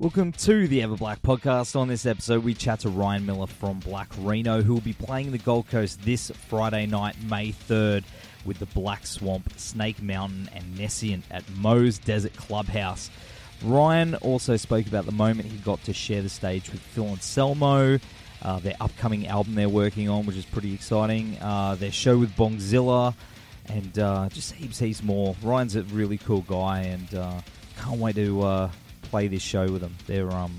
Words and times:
Welcome 0.00 0.32
to 0.32 0.66
the 0.66 0.82
Ever 0.82 0.96
Black 0.96 1.22
podcast. 1.22 1.76
On 1.76 1.86
this 1.86 2.04
episode, 2.04 2.42
we 2.42 2.52
chat 2.52 2.80
to 2.80 2.88
Ryan 2.88 3.24
Miller 3.24 3.46
from 3.46 3.78
Black 3.78 4.10
Rheno, 4.16 4.60
who 4.60 4.74
will 4.74 4.80
be 4.80 4.92
playing 4.92 5.30
the 5.30 5.38
Gold 5.38 5.68
Coast 5.68 6.02
this 6.02 6.32
Friday 6.48 6.84
night, 6.86 7.14
May 7.22 7.52
3rd, 7.52 8.02
with 8.44 8.58
the 8.58 8.66
Black 8.66 9.06
Swamp, 9.06 9.52
Snake 9.56 10.02
Mountain, 10.02 10.50
and 10.52 10.64
Nescient 10.76 11.22
at 11.30 11.48
Moe's 11.58 11.98
Desert 11.98 12.34
Clubhouse. 12.34 13.08
Ryan 13.62 14.16
also 14.16 14.56
spoke 14.56 14.88
about 14.88 15.06
the 15.06 15.12
moment 15.12 15.48
he 15.48 15.58
got 15.58 15.80
to 15.84 15.92
share 15.92 16.22
the 16.22 16.28
stage 16.28 16.72
with 16.72 16.80
Phil 16.80 17.06
Anselmo, 17.06 18.00
uh, 18.42 18.58
their 18.58 18.74
upcoming 18.80 19.28
album 19.28 19.54
they're 19.54 19.68
working 19.68 20.08
on, 20.08 20.26
which 20.26 20.36
is 20.36 20.44
pretty 20.44 20.74
exciting, 20.74 21.38
uh, 21.40 21.76
their 21.76 21.92
show 21.92 22.18
with 22.18 22.34
Bongzilla, 22.34 23.14
and 23.66 23.96
uh, 24.00 24.28
just 24.30 24.54
heaps, 24.54 24.80
heaps 24.80 25.04
more. 25.04 25.36
Ryan's 25.40 25.76
a 25.76 25.84
really 25.84 26.18
cool 26.18 26.42
guy, 26.42 26.80
and 26.80 27.14
uh, 27.14 27.40
can't 27.78 28.00
wait 28.00 28.16
to 28.16 28.42
uh, 28.42 28.70
play 29.14 29.28
this 29.28 29.42
show 29.42 29.70
with 29.70 29.80
them. 29.80 29.94
They're 30.08 30.28
um, 30.32 30.52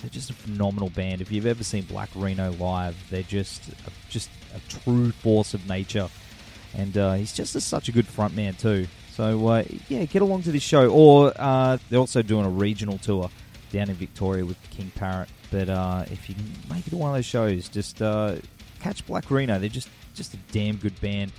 they're 0.00 0.10
just 0.10 0.28
a 0.28 0.34
phenomenal 0.34 0.90
band. 0.90 1.22
If 1.22 1.32
you've 1.32 1.46
ever 1.46 1.64
seen 1.64 1.84
Black 1.84 2.10
Rheno 2.14 2.50
live, 2.60 2.94
they're 3.08 3.22
just 3.22 3.66
a, 3.68 3.90
just 4.10 4.28
a 4.54 4.60
true 4.68 5.10
force 5.10 5.54
of 5.54 5.66
nature, 5.66 6.10
and 6.74 6.98
uh, 6.98 7.14
he's 7.14 7.32
just 7.32 7.56
a, 7.56 7.62
such 7.62 7.88
a 7.88 7.92
good 7.92 8.06
frontman 8.06 8.58
too. 8.58 8.88
So 9.14 9.48
uh, 9.48 9.64
yeah, 9.88 10.04
get 10.04 10.20
along 10.20 10.42
to 10.42 10.52
this 10.52 10.62
show. 10.62 10.90
Or 10.90 11.32
uh, 11.38 11.78
they're 11.88 11.98
also 11.98 12.20
doing 12.20 12.44
a 12.44 12.50
regional 12.50 12.98
tour 12.98 13.30
down 13.72 13.88
in 13.88 13.96
Victoria 13.96 14.44
with 14.44 14.58
King 14.68 14.92
Parrot. 14.94 15.30
But 15.50 15.70
uh, 15.70 16.04
if 16.10 16.28
you 16.28 16.34
make 16.68 16.86
it 16.86 16.90
to 16.90 16.96
one 16.98 17.08
of 17.08 17.16
those 17.16 17.24
shows, 17.24 17.70
just 17.70 18.02
uh, 18.02 18.34
catch 18.80 19.06
Black 19.06 19.30
Rheno. 19.30 19.58
They're 19.58 19.70
just 19.70 19.88
just 20.14 20.34
a 20.34 20.38
damn 20.52 20.76
good 20.76 21.00
band 21.00 21.32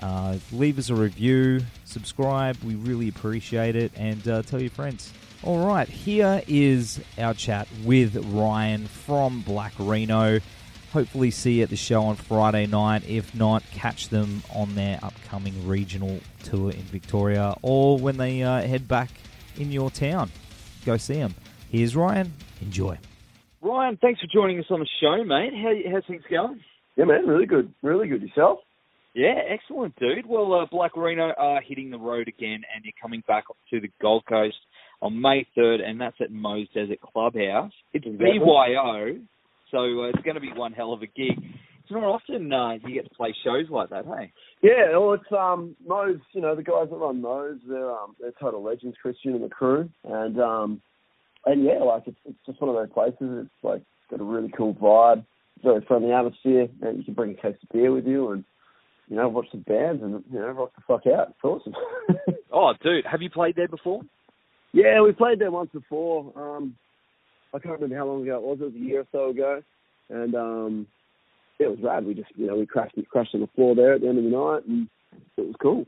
Uh, 0.01 0.37
leave 0.51 0.79
us 0.79 0.89
a 0.89 0.95
review, 0.95 1.61
subscribe. 1.85 2.57
We 2.63 2.75
really 2.75 3.09
appreciate 3.09 3.75
it, 3.75 3.91
and 3.95 4.27
uh, 4.27 4.41
tell 4.41 4.61
your 4.61 4.71
friends. 4.71 5.11
All 5.43 5.65
right, 5.67 5.87
here 5.87 6.41
is 6.47 7.01
our 7.17 7.33
chat 7.33 7.67
with 7.83 8.15
Ryan 8.33 8.87
from 8.87 9.41
Black 9.41 9.73
Rheno 9.77 10.39
hopefully 10.93 11.31
see 11.31 11.53
you 11.53 11.63
at 11.63 11.69
the 11.69 11.75
show 11.75 12.03
on 12.03 12.15
Friday 12.15 12.67
night. 12.67 13.03
If 13.07 13.33
not, 13.33 13.63
catch 13.71 14.09
them 14.09 14.43
on 14.53 14.75
their 14.75 14.99
upcoming 15.01 15.67
regional 15.67 16.19
tour 16.43 16.69
in 16.69 16.83
Victoria 16.83 17.55
or 17.63 17.97
when 17.97 18.17
they 18.17 18.43
uh, 18.43 18.61
head 18.61 18.87
back 18.87 19.09
in 19.57 19.71
your 19.71 19.89
town. 19.89 20.31
Go 20.85 20.97
see 20.97 21.15
them. 21.15 21.33
Here's 21.69 21.95
Ryan. 21.95 22.33
Enjoy. 22.61 22.99
Ryan, 23.61 23.97
thanks 24.01 24.21
for 24.21 24.27
joining 24.31 24.59
us 24.59 24.65
on 24.69 24.79
the 24.81 24.87
show, 25.01 25.23
mate. 25.23 25.53
How, 25.53 25.91
how's 25.91 26.05
things 26.05 26.21
going? 26.29 26.59
Yeah, 26.95 27.05
man, 27.05 27.25
really 27.25 27.47
good. 27.47 27.73
Really 27.81 28.07
good. 28.07 28.21
Yourself? 28.21 28.59
Yeah, 29.15 29.33
excellent, 29.49 29.95
dude. 29.95 30.27
Well, 30.27 30.53
uh, 30.53 30.65
Black 30.71 30.95
Reno 30.95 31.31
are 31.37 31.61
hitting 31.61 31.89
the 31.89 31.97
road 31.97 32.27
again, 32.27 32.61
and 32.75 32.83
you're 32.83 32.93
coming 33.01 33.23
back 33.27 33.45
to 33.71 33.79
the 33.79 33.89
Gold 33.99 34.25
Coast 34.27 34.57
on 35.01 35.19
May 35.19 35.47
3rd, 35.57 35.81
and 35.83 35.99
that's 35.99 36.17
at 36.21 36.31
Moe's 36.31 36.67
Desert 36.73 36.99
Clubhouse. 37.01 37.71
It's 37.93 38.05
exactly. 38.05 38.39
BYO, 38.39 39.19
so 39.73 39.79
uh, 39.79 40.09
it's 40.09 40.21
going 40.21 40.35
to 40.35 40.41
be 40.41 40.53
one 40.53 40.71
hell 40.71 40.93
of 40.93 41.01
a 41.01 41.07
gig. 41.07 41.37
It's 41.83 41.91
not 41.91 42.03
often 42.03 42.53
uh, 42.53 42.73
you 42.87 42.93
get 42.93 43.09
to 43.09 43.15
play 43.15 43.35
shows 43.43 43.69
like 43.69 43.89
that, 43.89 44.05
hey? 44.05 44.31
Yeah, 44.61 44.97
well, 44.97 45.13
it's 45.13 45.31
um 45.37 45.75
Moe's. 45.85 46.21
You 46.31 46.41
know, 46.41 46.55
the 46.55 46.63
guys 46.63 46.87
that 46.89 46.95
run 46.95 47.21
Moe's, 47.21 47.59
they're 47.67 47.91
um 47.91 48.15
they're 48.21 48.31
total 48.39 48.63
legends, 48.63 48.95
Christian 49.01 49.33
and 49.33 49.43
the 49.43 49.49
crew, 49.49 49.89
and 50.05 50.39
um 50.39 50.81
and 51.45 51.65
yeah, 51.65 51.79
like 51.79 52.03
it's 52.05 52.17
it's 52.25 52.37
just 52.45 52.61
one 52.61 52.69
of 52.69 52.75
those 52.75 52.93
places. 52.93 53.45
It's 53.45 53.63
like 53.63 53.81
got 54.09 54.21
a 54.21 54.23
really 54.23 54.51
cool 54.55 54.73
vibe, 54.75 55.25
very 55.61 55.83
friendly 55.85 56.13
atmosphere, 56.13 56.67
and 56.81 56.99
you 56.99 57.03
can 57.03 57.13
bring 57.15 57.31
a 57.31 57.41
case 57.41 57.57
of 57.61 57.69
beer 57.73 57.91
with 57.91 58.05
you 58.05 58.31
and 58.31 58.45
you 59.09 59.17
know 59.17 59.27
watch 59.27 59.47
some 59.51 59.61
bands 59.61 60.01
and 60.01 60.23
you 60.31 60.39
know 60.39 60.51
rock 60.51 60.71
the 60.75 60.83
fuck 60.87 61.05
out. 61.07 61.29
It's 61.29 61.43
awesome. 61.43 61.73
oh, 62.53 62.73
dude, 62.81 63.05
have 63.05 63.21
you 63.21 63.29
played 63.29 63.57
there 63.57 63.67
before? 63.67 64.01
Yeah, 64.71 65.01
we 65.01 65.11
played 65.11 65.39
there 65.39 65.51
once 65.51 65.69
before. 65.73 66.31
Um, 66.37 66.75
I 67.53 67.59
can't 67.59 67.75
remember 67.75 67.95
how 67.95 68.07
long 68.07 68.23
ago 68.23 68.37
it 68.37 68.41
was. 68.41 68.57
It 68.61 68.65
was 68.65 68.73
a 68.75 68.79
year 68.79 69.01
or 69.01 69.07
so 69.11 69.29
ago, 69.29 69.61
and 70.09 70.35
um, 70.35 70.87
it 71.59 71.67
was 71.67 71.79
rad. 71.83 72.05
We 72.05 72.13
just 72.13 72.29
you 72.35 72.47
know 72.47 72.55
we 72.55 72.65
crashed 72.65 72.95
crashed 73.09 73.35
on 73.35 73.41
the 73.41 73.49
floor 73.55 73.75
there 73.75 73.93
at 73.93 74.01
the 74.01 74.07
end 74.07 74.17
of 74.17 74.23
the 74.23 74.29
night, 74.29 74.65
and 74.67 74.87
it 75.37 75.45
was 75.47 75.55
cool. 75.61 75.85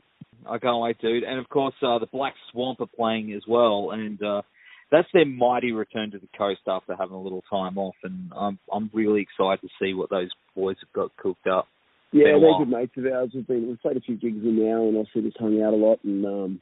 I 0.48 0.58
can't 0.58 0.80
wait, 0.80 0.98
dude. 1.00 1.24
And 1.24 1.38
of 1.38 1.48
course, 1.48 1.74
uh, 1.82 1.98
the 1.98 2.06
Black 2.06 2.34
Swamp 2.52 2.80
are 2.80 2.86
playing 2.86 3.32
as 3.32 3.42
well, 3.48 3.90
and 3.92 4.22
uh, 4.22 4.42
that's 4.90 5.08
their 5.12 5.26
mighty 5.26 5.72
return 5.72 6.12
to 6.12 6.18
the 6.18 6.28
coast 6.38 6.60
after 6.68 6.94
having 6.96 7.16
a 7.16 7.20
little 7.20 7.42
time 7.50 7.78
off. 7.78 7.96
And 8.04 8.30
I'm 8.36 8.58
I'm 8.72 8.90
really 8.92 9.22
excited 9.22 9.60
to 9.62 9.68
see 9.82 9.94
what 9.94 10.10
those 10.10 10.30
boys 10.54 10.76
have 10.80 10.92
got 10.92 11.16
cooked 11.16 11.46
up. 11.46 11.66
Yeah, 12.12 12.38
they're 12.40 12.58
good 12.58 12.68
mates 12.68 12.92
of 12.96 13.06
ours. 13.06 13.30
We've 13.34 13.46
been 13.46 13.66
we've 13.66 13.80
played 13.80 13.96
a 13.96 14.00
few 14.00 14.16
gigs 14.16 14.44
in 14.44 14.64
now, 14.64 14.86
and 14.86 14.96
also 14.96 15.20
just 15.20 15.38
hung 15.38 15.60
out 15.62 15.74
a 15.74 15.76
lot 15.76 15.98
and 16.04 16.24
um, 16.24 16.60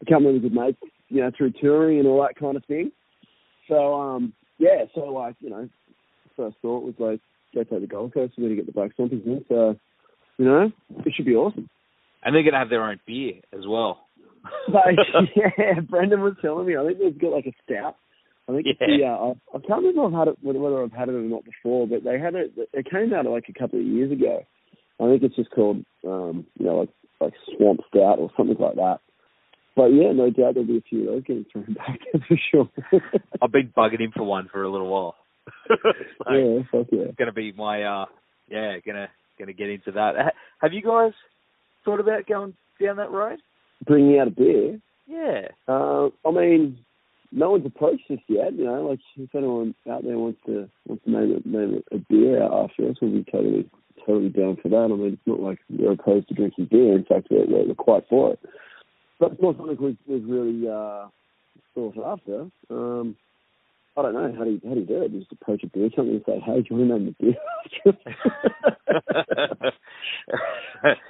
become 0.00 0.26
really 0.26 0.40
good 0.40 0.54
mates. 0.54 0.78
You 1.08 1.20
know, 1.20 1.30
through 1.36 1.52
touring 1.60 2.00
and 2.00 2.08
all 2.08 2.22
that 2.22 2.36
kind 2.38 2.56
of 2.56 2.64
thing. 2.64 2.90
So 3.68 3.94
um, 3.94 4.32
yeah, 4.58 4.84
so 4.94 5.00
like 5.00 5.36
you 5.40 5.50
know, 5.50 5.68
first 6.36 6.56
thought 6.62 6.84
was 6.84 6.94
like, 6.98 7.20
go 7.54 7.64
take 7.64 7.80
the 7.80 7.86
Gold 7.86 8.14
Coast. 8.14 8.34
We're 8.36 8.44
gonna 8.44 8.56
get 8.56 8.66
the 8.66 8.72
Black 8.72 8.92
Swampers 8.96 9.22
in. 9.24 9.44
So 9.48 9.76
you 10.38 10.44
know, 10.44 10.72
it 11.04 11.12
should 11.14 11.26
be 11.26 11.34
awesome. 11.34 11.68
And 12.22 12.34
they're 12.34 12.42
gonna 12.42 12.58
have 12.58 12.70
their 12.70 12.84
own 12.84 13.00
beer 13.06 13.34
as 13.52 13.66
well. 13.66 14.06
like, 14.68 14.96
yeah, 15.36 15.80
Brendan 15.88 16.20
was 16.20 16.34
telling 16.42 16.66
me. 16.66 16.76
I 16.76 16.84
think 16.84 16.98
they've 16.98 17.20
got 17.20 17.32
like 17.32 17.46
a 17.46 17.52
stout. 17.64 17.96
I 18.48 18.52
think 18.52 18.66
yeah. 18.66 18.86
the, 18.86 19.04
uh, 19.04 19.08
I, 19.08 19.56
I 19.56 19.60
can't 19.66 19.84
remember 19.84 20.04
I've 20.04 20.26
had 20.26 20.28
it 20.28 20.38
whether 20.42 20.82
I've 20.82 20.92
had 20.92 21.08
it 21.08 21.14
or 21.14 21.22
not 21.22 21.44
before, 21.44 21.86
but 21.86 22.04
they 22.04 22.18
had 22.18 22.34
it. 22.34 22.52
It 22.72 22.90
came 22.90 23.14
out 23.14 23.24
like 23.24 23.46
a 23.48 23.58
couple 23.58 23.78
of 23.78 23.86
years 23.86 24.12
ago. 24.12 24.44
I 25.00 25.04
think 25.04 25.22
it's 25.22 25.36
just 25.36 25.50
called, 25.50 25.84
um, 26.06 26.46
you 26.58 26.66
know, 26.66 26.76
like 26.76 26.90
like 27.20 27.32
Swamp 27.56 27.80
Stout 27.88 28.18
or 28.18 28.30
something 28.36 28.56
like 28.58 28.76
that. 28.76 28.98
But 29.76 29.86
yeah, 29.86 30.12
no 30.12 30.30
doubt 30.30 30.54
there'll 30.54 30.66
be 30.66 30.78
a 30.78 30.88
few 30.88 31.00
of 31.00 31.06
those 31.06 31.24
getting 31.24 31.46
thrown 31.52 31.74
back 31.74 32.00
for 32.28 32.38
sure. 32.50 32.70
I've 33.42 33.52
been 33.52 33.72
bugging 33.76 34.00
him 34.00 34.12
for 34.14 34.24
one 34.24 34.48
for 34.50 34.62
a 34.62 34.70
little 34.70 34.88
while. 34.88 35.16
so 35.68 36.32
yeah, 36.32 36.62
fuck 36.70 36.86
yeah. 36.90 37.04
It's 37.08 37.18
gonna 37.18 37.32
be 37.32 37.52
my 37.52 37.82
uh, 37.82 38.06
yeah, 38.48 38.78
gonna 38.84 39.08
gonna 39.38 39.52
get 39.52 39.70
into 39.70 39.92
that. 39.92 40.34
Have 40.60 40.72
you 40.72 40.82
guys 40.82 41.12
thought 41.84 42.00
about 42.00 42.26
going 42.26 42.54
down 42.82 42.96
that 42.96 43.10
road? 43.10 43.38
Bringing 43.86 44.18
out 44.18 44.28
a 44.28 44.30
beer. 44.30 44.80
Yeah. 45.06 45.48
Uh, 45.68 46.08
I 46.26 46.30
mean, 46.30 46.78
no 47.30 47.50
one's 47.50 47.66
approached 47.66 48.10
us 48.10 48.18
yet. 48.28 48.54
You 48.54 48.64
know, 48.64 48.86
like 48.86 49.00
if 49.16 49.34
anyone 49.34 49.74
out 49.90 50.04
there 50.04 50.18
wants 50.18 50.40
to 50.46 50.68
wants 50.86 51.04
to 51.04 51.10
name 51.10 51.42
a, 51.44 51.48
name 51.48 51.82
a 51.92 51.98
beer 51.98 52.42
out 52.42 52.70
after 52.70 52.88
us, 52.88 52.96
we'll 53.02 53.12
be 53.12 53.24
totally 53.30 53.68
totally 54.06 54.30
down 54.30 54.56
for 54.62 54.68
that. 54.68 54.88
I 54.90 54.96
mean, 54.96 55.14
it's 55.14 55.26
not 55.26 55.40
like 55.40 55.58
we're 55.68 55.92
opposed 55.92 56.28
to 56.28 56.34
drinking 56.34 56.68
beer. 56.70 56.94
In 56.96 57.04
fact, 57.04 57.28
we're, 57.30 57.46
we're 57.46 57.74
quite 57.74 58.04
for 58.08 58.32
it. 58.32 58.40
But 59.20 59.32
it's 59.32 59.42
not 59.42 59.56
something 59.56 59.76
we've, 59.80 59.98
we've 60.06 60.28
really 60.28 60.68
uh, 60.68 61.08
thought 61.74 61.96
after. 62.04 62.48
Um, 62.70 63.16
I 63.96 64.02
don't 64.02 64.14
know 64.14 64.34
how 64.36 64.42
do 64.42 64.50
you 64.50 64.60
how 64.66 64.74
do 64.74 64.80
you 64.80 64.86
do 64.86 65.02
it? 65.02 65.12
You 65.12 65.20
just 65.20 65.30
approach 65.32 65.62
a 65.62 65.68
beer 65.68 65.88
company 65.88 66.16
and 66.16 66.24
say, 66.26 66.40
"Hey, 66.44 66.62
do 66.62 66.66
you 66.70 66.76
want 66.76 66.90
to 66.90 66.98
name 66.98 67.06
the 67.06 67.24
beer?" 67.24 67.36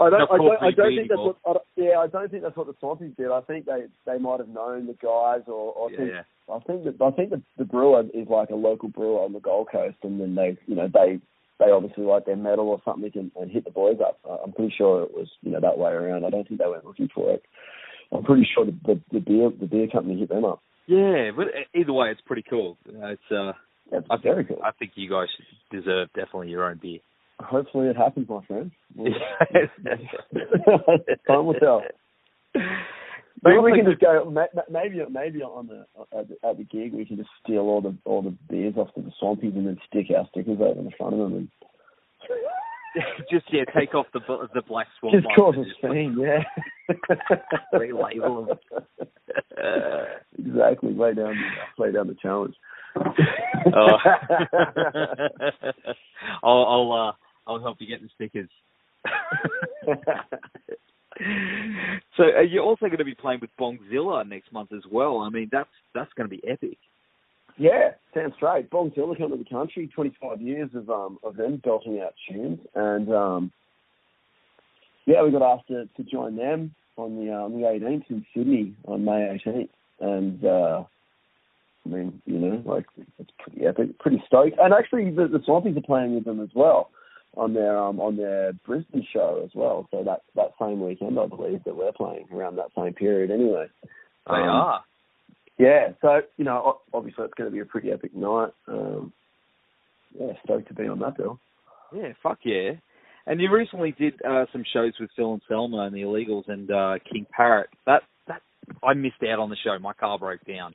I 0.00 0.10
don't. 0.10 0.30
I 0.30 0.36
don't, 0.36 0.62
I 0.62 0.70
don't 0.70 0.94
think 0.94 1.08
that's 1.08 1.18
what. 1.18 1.36
I 1.46 1.52
yeah, 1.76 1.98
I 1.98 2.06
don't 2.08 2.30
think 2.30 2.42
that's 2.42 2.56
what 2.56 2.66
the 2.66 2.74
Swampies 2.74 3.16
did. 3.16 3.30
I 3.30 3.40
think 3.40 3.64
they 3.64 3.86
they 4.04 4.18
might 4.18 4.40
have 4.40 4.50
known 4.50 4.86
the 4.86 4.92
guys, 4.92 5.44
or, 5.46 5.72
or 5.72 5.90
Yeah, 5.90 5.96
think, 5.96 6.10
yeah. 6.10 6.54
I 6.54 6.58
think 6.60 6.84
that 6.84 7.02
I 7.02 7.10
think 7.12 7.30
that 7.30 7.42
the 7.56 7.64
brewer 7.64 8.02
is 8.12 8.28
like 8.28 8.50
a 8.50 8.54
local 8.54 8.90
brewer 8.90 9.24
on 9.24 9.32
the 9.32 9.40
Gold 9.40 9.68
Coast, 9.72 9.96
and 10.02 10.20
then 10.20 10.34
they 10.34 10.58
you 10.66 10.74
know 10.74 10.88
they 10.92 11.20
they 11.58 11.70
obviously 11.70 12.04
like 12.04 12.26
their 12.26 12.36
medal 12.36 12.68
or 12.68 12.82
something 12.84 13.10
and, 13.14 13.30
and 13.40 13.50
hit 13.50 13.64
the 13.64 13.70
boys 13.70 13.96
up. 14.06 14.18
I'm 14.44 14.52
pretty 14.52 14.74
sure 14.76 15.04
it 15.04 15.14
was 15.14 15.28
you 15.40 15.52
know 15.52 15.60
that 15.60 15.78
way 15.78 15.92
around. 15.92 16.26
I 16.26 16.30
don't 16.30 16.46
think 16.46 16.60
they 16.60 16.68
went 16.68 16.84
looking 16.84 17.08
for 17.14 17.32
it. 17.32 17.42
I'm 18.12 18.24
pretty 18.24 18.46
sure 18.54 18.64
the 18.66 18.72
the, 18.84 19.00
the 19.12 19.20
beer 19.20 19.50
the 19.58 19.66
beer 19.66 19.88
company 19.92 20.18
hit 20.18 20.28
them 20.28 20.44
up. 20.44 20.60
Yeah, 20.86 21.30
but 21.36 21.46
either 21.74 21.92
way, 21.92 22.10
it's 22.10 22.20
pretty 22.26 22.44
cool. 22.48 22.76
It's 22.86 23.22
uh, 23.30 23.52
That's 23.90 24.06
I 24.10 24.16
think, 24.16 24.22
very 24.22 24.44
cool. 24.44 24.60
I 24.62 24.70
think 24.72 24.92
you 24.96 25.08
guys 25.08 25.28
deserve 25.70 26.08
definitely 26.14 26.50
your 26.50 26.64
own 26.68 26.78
beer. 26.80 26.98
Hopefully 27.40 27.88
it 27.88 27.96
happens, 27.96 28.28
my 28.28 28.44
friend. 28.44 28.70
Well, 28.94 29.08
Time 31.26 31.46
will 31.46 31.54
tell. 31.54 31.82
Maybe 33.42 33.58
we 33.58 33.72
can 33.72 33.84
just 33.86 34.00
go. 34.00 34.30
ma- 34.30 34.46
ma- 34.54 34.62
Maybe 34.70 35.02
maybe 35.10 35.42
on 35.42 35.66
the 35.66 35.86
at, 36.16 36.28
the 36.28 36.48
at 36.48 36.56
the 36.56 36.64
gig 36.64 36.92
we 36.94 37.04
can 37.04 37.16
just 37.16 37.28
steal 37.42 37.60
all 37.62 37.80
the 37.80 37.94
all 38.04 38.22
the 38.22 38.34
beers 38.48 38.74
off 38.76 38.88
the 38.96 39.02
swampies 39.22 39.56
and 39.56 39.66
then 39.66 39.78
stick 39.88 40.06
our 40.16 40.26
stickers 40.30 40.58
over 40.60 40.82
the 40.82 40.92
front 40.96 41.14
of 41.14 41.18
them 41.18 41.34
and 41.34 41.48
just 43.30 43.46
yeah, 43.52 43.64
take 43.76 43.94
off 43.94 44.06
the 44.12 44.20
the 44.54 44.62
black 44.62 44.86
swan. 44.98 45.14
just 45.14 45.26
cause 45.34 45.54
a 45.56 45.64
scene. 45.86 46.16
Yeah. 46.18 46.42
relabel 47.74 48.48
them. 48.48 48.58
exactly. 50.38 50.92
Lay 50.92 51.14
down 51.14 51.34
lay 51.78 51.92
down 51.92 52.08
the 52.08 52.16
challenge. 52.20 52.54
Oh. 53.74 53.96
I'll 56.42 56.64
I'll 56.64 56.92
uh, 56.92 57.12
I'll 57.50 57.60
help 57.60 57.78
you 57.80 57.86
get 57.86 58.02
the 58.02 58.08
stickers. 58.14 58.50
so 62.16 62.24
uh, 62.24 62.40
you're 62.40 62.64
also 62.64 62.86
going 62.86 62.98
to 62.98 63.04
be 63.04 63.14
playing 63.14 63.40
with 63.40 63.50
Bongzilla 63.58 64.26
next 64.28 64.52
month 64.52 64.72
as 64.72 64.82
well. 64.90 65.18
I 65.18 65.30
mean, 65.30 65.48
that's 65.50 65.68
that's 65.94 66.12
going 66.14 66.28
to 66.28 66.36
be 66.36 66.42
epic. 66.48 66.78
Yeah, 67.56 67.92
sounds 68.14 68.34
straight. 68.36 68.70
Bongzilla 68.70 69.16
come 69.16 69.30
to 69.30 69.36
the 69.36 69.44
country, 69.48 69.88
25 69.94 70.40
years 70.40 70.70
of 70.74 70.90
um 70.90 71.18
of 71.22 71.36
them 71.36 71.60
belting 71.64 72.00
out 72.00 72.14
tunes, 72.28 72.58
and 72.74 73.12
um 73.12 73.52
yeah, 75.06 75.22
we 75.22 75.30
got 75.30 75.42
asked 75.42 75.68
to, 75.68 75.86
to 75.96 76.02
join 76.10 76.36
them 76.36 76.74
on 76.96 77.16
the 77.16 77.32
uh, 77.32 77.36
on 77.44 77.52
the 77.52 77.66
18th 77.66 78.10
in 78.10 78.26
Sydney 78.34 78.74
on 78.86 79.04
May 79.04 79.38
18th, 79.46 79.68
and 80.00 80.44
uh 80.44 80.84
I 81.86 81.88
mean, 81.90 82.22
you 82.24 82.38
know, 82.38 82.62
like 82.64 82.86
it's 83.18 83.30
pretty 83.38 83.66
epic, 83.66 83.98
pretty 83.98 84.22
stoked. 84.26 84.56
And 84.58 84.72
actually, 84.72 85.10
the, 85.10 85.28
the 85.28 85.40
Swampies 85.40 85.76
are 85.76 85.82
playing 85.82 86.14
with 86.14 86.24
them 86.24 86.40
as 86.40 86.48
well 86.54 86.90
on 87.36 87.52
their 87.52 87.76
um 87.78 88.00
on 88.00 88.16
their 88.16 88.52
Brisbane 88.64 89.06
show 89.12 89.42
as 89.44 89.50
well. 89.54 89.86
So 89.90 90.02
that 90.02 90.22
that 90.34 90.52
same 90.60 90.80
weekend, 90.80 91.18
I 91.18 91.26
believe 91.26 91.62
that 91.64 91.76
we're 91.76 91.92
playing 91.92 92.26
around 92.32 92.56
that 92.56 92.70
same 92.76 92.94
period. 92.94 93.30
Anyway, 93.30 93.66
They 94.26 94.34
Um, 94.34 94.48
are. 94.48 94.84
Yeah, 95.58 95.88
so 96.02 96.20
you 96.36 96.44
know, 96.44 96.78
obviously 96.92 97.24
it's 97.24 97.34
going 97.34 97.48
to 97.50 97.54
be 97.54 97.60
a 97.60 97.64
pretty 97.64 97.90
epic 97.92 98.14
night. 98.14 98.50
Um, 98.68 99.12
yeah, 100.18 100.32
stoked 100.44 100.68
to 100.68 100.74
be 100.74 100.88
on 100.88 100.98
that 101.00 101.16
bill. 101.16 101.38
Yeah, 101.94 102.12
fuck 102.22 102.38
yeah. 102.44 102.72
And 103.26 103.40
you 103.40 103.50
recently 103.50 103.94
did 103.98 104.14
uh, 104.28 104.44
some 104.52 104.64
shows 104.72 104.92
with 105.00 105.10
Phil 105.16 105.32
Anselmo 105.32 105.80
and 105.80 105.94
the 105.94 106.00
Illegals 106.02 106.48
and 106.48 106.70
uh, 106.70 106.94
King 107.10 107.26
Parrot. 107.34 107.68
That 107.86 108.02
that 108.28 108.42
I 108.82 108.94
missed 108.94 109.22
out 109.22 109.38
on 109.38 109.48
the 109.50 109.56
show. 109.64 109.78
My 109.78 109.92
car 109.94 110.18
broke 110.18 110.44
down, 110.46 110.74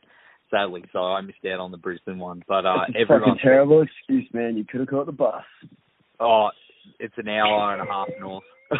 sadly, 0.49 0.83
so 0.91 0.99
I 0.99 1.21
missed 1.21 1.45
out 1.45 1.59
on 1.59 1.71
the 1.71 1.77
Brisbane 1.77 2.17
one. 2.19 2.41
But 2.47 2.65
uh, 2.65 2.85
It's 2.87 2.97
everyone, 3.01 3.29
fucking 3.35 3.41
terrible 3.43 3.81
excuse, 3.83 4.27
man. 4.33 4.57
You 4.57 4.63
could 4.63 4.79
have 4.79 4.89
caught 4.89 5.05
the 5.05 5.11
bus. 5.11 5.43
oh, 6.19 6.49
it's 6.99 7.13
an 7.17 7.27
hour 7.27 7.73
and 7.73 7.81
a 7.81 7.91
half 7.91 8.07
north. 8.19 8.43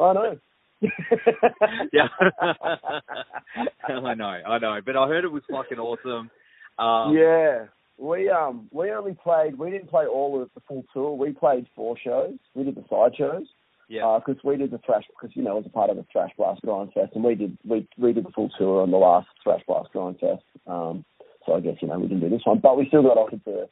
I 0.00 0.12
know. 0.12 0.38
yeah, 1.92 2.08
I 3.88 4.14
know, 4.14 4.24
I 4.24 4.58
know. 4.58 4.80
But 4.84 4.96
I 4.96 5.06
heard 5.08 5.24
it 5.24 5.32
was 5.32 5.42
fucking 5.50 5.78
awesome. 5.78 6.30
Um, 6.78 7.16
yeah, 7.16 7.66
we 7.98 8.28
um 8.30 8.68
we 8.72 8.90
only 8.90 9.14
played. 9.22 9.58
We 9.58 9.70
didn't 9.70 9.90
play 9.90 10.06
all 10.06 10.40
of 10.42 10.50
the 10.54 10.60
full 10.66 10.84
tour. 10.92 11.16
We 11.16 11.32
played 11.32 11.66
four 11.76 11.96
shows. 12.02 12.38
We 12.54 12.64
did 12.64 12.74
the 12.74 12.84
side 12.90 13.16
shows. 13.16 13.46
yeah. 13.88 14.18
because 14.24 14.42
we 14.42 14.56
did 14.56 14.70
the 14.70 14.80
thrash 14.84 15.04
because 15.08 15.36
you 15.36 15.42
know 15.42 15.52
it 15.52 15.64
was 15.64 15.66
a 15.66 15.70
part 15.70 15.90
of 15.90 15.96
the 15.96 16.06
thrash 16.10 16.30
blast 16.36 16.62
grind 16.62 16.92
fest, 16.92 17.12
and 17.14 17.24
we 17.24 17.34
did 17.34 17.56
we 17.64 17.86
we 17.98 18.12
did 18.12 18.24
the 18.24 18.30
full 18.30 18.50
tour 18.58 18.82
on 18.82 18.90
the 18.90 18.96
last 18.96 19.28
thrash 19.42 19.62
blast 19.66 19.92
grind 19.92 20.18
fest. 20.18 20.42
Um, 20.66 21.04
so 21.46 21.54
I 21.54 21.60
guess 21.60 21.76
you 21.80 21.88
know 21.88 21.98
we 21.98 22.08
didn't 22.08 22.22
do 22.22 22.30
this 22.30 22.44
one, 22.44 22.60
but 22.60 22.76
we 22.76 22.88
still 22.88 23.02
got 23.02 23.18
offered 23.18 23.44
to 23.44 23.68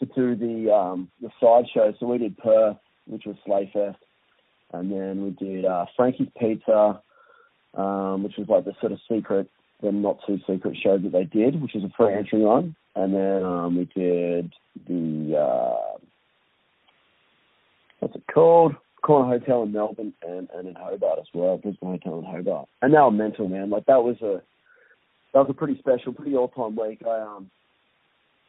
to 0.00 0.06
do 0.14 0.34
the 0.36 0.72
um 0.72 1.10
the 1.20 1.30
side 1.40 1.64
show. 1.72 1.92
So 2.00 2.06
we 2.06 2.18
did 2.18 2.38
Perth, 2.38 2.78
which 3.06 3.24
was 3.26 3.36
Slayfest, 3.46 3.96
and 4.72 4.90
then 4.90 5.22
we 5.22 5.30
did 5.30 5.64
uh, 5.64 5.86
Frankie's 5.96 6.28
Pizza, 6.38 7.00
um, 7.74 8.22
which 8.22 8.34
was 8.36 8.48
like 8.48 8.64
the 8.64 8.74
sort 8.80 8.92
of 8.92 8.98
secret, 9.10 9.48
the 9.82 9.92
not 9.92 10.18
too 10.26 10.38
secret 10.46 10.76
show 10.82 10.98
that 10.98 11.12
they 11.12 11.24
did, 11.24 11.60
which 11.60 11.72
was 11.74 11.84
a 11.84 11.92
free 11.96 12.14
entry 12.14 12.40
one, 12.40 12.76
and 12.94 13.14
then 13.14 13.42
um, 13.44 13.76
we 13.76 13.84
did 13.94 14.52
the 14.86 15.36
uh, 15.38 15.98
what's 18.00 18.16
it 18.16 18.24
called? 18.32 18.74
Corner 19.02 19.38
Hotel 19.38 19.62
in 19.62 19.72
Melbourne 19.72 20.12
and, 20.26 20.48
and 20.54 20.68
in 20.68 20.74
Hobart 20.74 21.20
as 21.20 21.26
well, 21.32 21.56
Brisbane 21.56 21.90
Hotel 21.90 22.18
in 22.18 22.24
Hobart. 22.24 22.68
And 22.82 22.92
they 22.92 22.98
were 22.98 23.10
mental, 23.10 23.48
man. 23.48 23.70
Like 23.70 23.86
that 23.86 24.02
was 24.02 24.16
a 24.22 24.42
that 25.32 25.40
was 25.40 25.50
a 25.50 25.54
pretty 25.54 25.78
special, 25.78 26.12
pretty 26.12 26.34
all 26.34 26.48
time 26.48 26.76
week. 26.76 27.02
I 27.06 27.20
um 27.20 27.50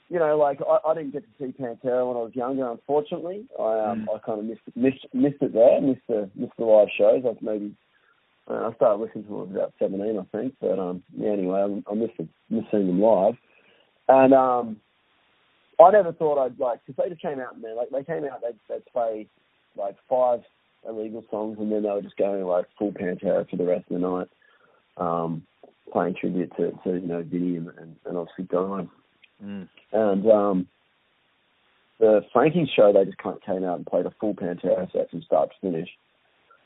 you 0.10 0.18
know, 0.18 0.38
like 0.38 0.60
I, 0.68 0.90
I 0.90 0.94
didn't 0.96 1.14
get 1.14 1.24
to 1.24 1.30
see 1.38 1.54
Pantera 1.54 2.08
when 2.08 2.18
I 2.18 2.26
was 2.26 2.32
younger, 2.34 2.70
unfortunately. 2.70 3.46
I 3.60 3.92
um 3.92 4.10
I 4.14 4.20
kinda 4.26 4.44
missed 4.44 4.62
missed 4.76 5.06
missed 5.14 5.42
it 5.42 5.54
there, 5.54 5.80
missed 5.82 6.02
the 6.08 6.30
missed 6.36 6.54
the 6.58 6.66
live 6.66 6.88
shows. 6.98 7.24
I've 7.28 7.42
maybe 7.42 7.76
uh, 8.50 8.70
I 8.70 8.74
started 8.76 9.04
listening 9.04 9.26
to 9.26 9.30
them 9.30 9.38
when 9.38 9.48
I 9.48 9.52
was 9.52 9.56
about 9.56 9.74
seventeen, 9.80 10.20
I 10.20 10.38
think. 10.38 10.56
But 10.60 10.80
um 10.80 11.04
yeah, 11.16 11.32
anyway, 11.32 11.60
I, 11.60 11.92
I 11.92 11.94
missed 11.96 12.14
it, 12.18 12.28
missed 12.50 12.68
seeing 12.72 12.88
them 12.88 13.00
live. 13.00 13.36
And 14.08 14.34
um 14.34 14.78
I 15.80 15.92
never 15.92 16.12
thought 16.12 16.44
I'd 16.44 16.60
like 16.60 16.82
because 16.86 17.02
they 17.02 17.10
just 17.10 17.22
came 17.22 17.40
out, 17.40 17.62
man. 17.62 17.78
Like 17.78 17.90
they 17.92 18.04
came 18.04 18.26
out, 18.26 18.42
they 18.42 18.58
they 18.68 18.82
play 18.92 19.28
like 19.78 19.96
five 20.10 20.42
illegal 20.88 21.24
songs, 21.30 21.58
and 21.60 21.72
then 21.72 21.84
they 21.84 21.90
were 21.90 22.02
just 22.02 22.18
going 22.18 22.44
like 22.44 22.66
full 22.78 22.92
Pantera 22.92 23.48
for 23.50 23.58
the 23.58 23.66
rest 23.66 23.86
of 23.92 24.02
the 24.02 24.08
night, 24.08 24.28
um, 24.98 25.44
playing 25.94 26.16
tribute 26.20 26.52
to, 26.58 26.72
to 26.84 27.00
you 27.00 27.08
know 27.08 27.24
Vinny 27.24 27.58
and, 27.58 27.68
and, 27.78 27.96
and 28.06 28.18
obviously 28.18 28.46
Dylan. 28.46 28.90
Mm. 29.44 29.68
And 29.92 30.32
um, 30.32 30.68
the 32.00 32.22
Frankie's 32.34 32.70
show, 32.76 32.94
they 32.94 33.06
just 33.06 33.18
kind 33.18 33.36
of 33.36 33.42
came 33.44 33.64
out 33.64 33.78
and 33.78 33.86
played 33.86 34.06
a 34.06 34.14
full 34.20 34.34
Pantera 34.34 34.92
set 34.92 35.10
from 35.10 35.22
start 35.22 35.50
to 35.50 35.56
finish. 35.62 35.90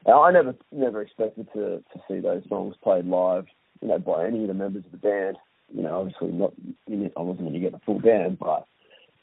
Now, 0.05 0.23
I 0.23 0.31
never 0.31 0.55
never 0.71 1.01
expected 1.01 1.47
to 1.53 1.83
to 1.93 2.01
see 2.07 2.19
those 2.19 2.43
songs 2.49 2.75
played 2.83 3.05
live, 3.05 3.45
you 3.81 3.87
know, 3.87 3.99
by 3.99 4.27
any 4.27 4.41
of 4.41 4.47
the 4.47 4.53
members 4.53 4.85
of 4.85 4.91
the 4.91 4.97
band. 4.97 5.37
You 5.73 5.83
know, 5.83 6.01
obviously 6.01 6.27
not. 6.27 6.53
I 6.89 7.21
wasn't 7.21 7.47
going 7.47 7.53
to 7.53 7.59
get 7.59 7.71
the 7.71 7.79
full 7.85 7.99
band, 7.99 8.37
but 8.37 8.67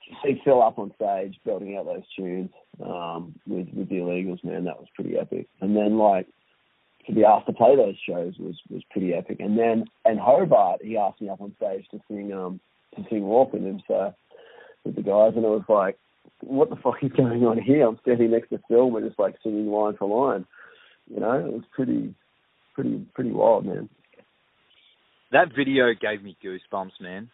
to 0.09 0.15
see 0.25 0.41
Phil 0.45 0.63
up 0.63 0.79
on 0.79 0.93
stage 0.97 1.39
belting 1.45 1.77
out 1.77 1.87
those 1.87 2.03
tunes 2.17 2.51
um, 2.85 3.35
with 3.47 3.69
with 3.75 3.89
the 3.89 3.97
Illegals, 3.97 4.43
man, 4.43 4.65
that 4.65 4.79
was 4.79 4.89
pretty 4.95 5.17
epic. 5.19 5.47
And 5.61 5.77
then 5.77 5.99
like 5.99 6.27
to 7.07 7.13
be 7.13 7.25
asked 7.25 7.47
to 7.47 7.53
play 7.53 7.77
those 7.77 7.97
shows 8.09 8.35
was 8.39 8.59
was 8.71 8.83
pretty 8.91 9.13
epic. 9.15 9.39
And 9.41 9.59
then 9.59 9.85
and 10.05 10.19
Hobart, 10.19 10.81
he 10.83 10.97
asked 10.97 11.21
me 11.21 11.29
up 11.29 11.41
on 11.41 11.55
stage 11.57 11.87
to 11.91 12.01
sing 12.09 12.33
um 12.33 12.61
to 12.97 13.05
sing 13.09 13.23
Walk 13.25 13.53
with 13.53 13.63
him, 13.63 13.83
so 13.87 14.15
with 14.85 14.97
the 14.97 15.03
guys, 15.03 15.33
and 15.37 15.45
it 15.45 15.49
was 15.49 15.65
like, 15.69 15.99
what 16.41 16.71
the 16.71 16.77
fuck 16.77 17.03
is 17.03 17.13
going 17.13 17.45
on 17.45 17.61
here? 17.61 17.87
I'm 17.87 17.99
standing 18.03 18.31
next 18.31 18.51
to 18.51 18.61
Phil, 18.69 18.91
we're 18.91 19.07
just 19.07 19.19
like 19.19 19.37
singing 19.43 19.71
line 19.71 19.97
for 19.99 20.09
line. 20.09 20.47
You 21.09 21.21
know, 21.21 21.33
it 21.33 21.53
was 21.53 21.65
pretty 21.73 22.15
pretty 22.75 23.05
pretty 23.15 23.33
wild, 23.33 23.67
man. 23.67 23.89
That 25.33 25.49
video 25.57 25.93
gave 25.95 26.23
me 26.23 26.37
goosebumps, 26.43 27.01
man. 27.01 27.31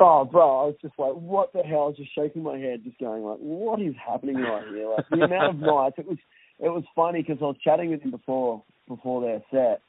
Oh, 0.00 0.24
bro, 0.24 0.42
I 0.42 0.66
was 0.66 0.74
just 0.82 0.94
like, 0.98 1.12
what 1.12 1.52
the 1.52 1.62
hell? 1.62 1.82
I 1.82 1.86
was 1.86 1.96
just 1.96 2.14
shaking 2.14 2.42
my 2.42 2.58
head, 2.58 2.82
just 2.84 2.98
going 2.98 3.22
like, 3.22 3.38
what 3.38 3.80
is 3.80 3.94
happening 4.04 4.36
right 4.36 4.66
here? 4.68 4.88
Like 4.88 5.08
the 5.08 5.24
amount 5.24 5.54
of 5.54 5.60
nights. 5.60 5.96
It 5.98 6.06
was, 6.06 6.18
it 6.58 6.68
was 6.68 6.84
funny 6.96 7.22
because 7.22 7.38
I 7.40 7.44
was 7.44 7.56
chatting 7.62 7.90
with 7.90 8.02
him 8.02 8.10
before, 8.10 8.62
before 8.88 9.20
their 9.20 9.42
set, 9.52 9.80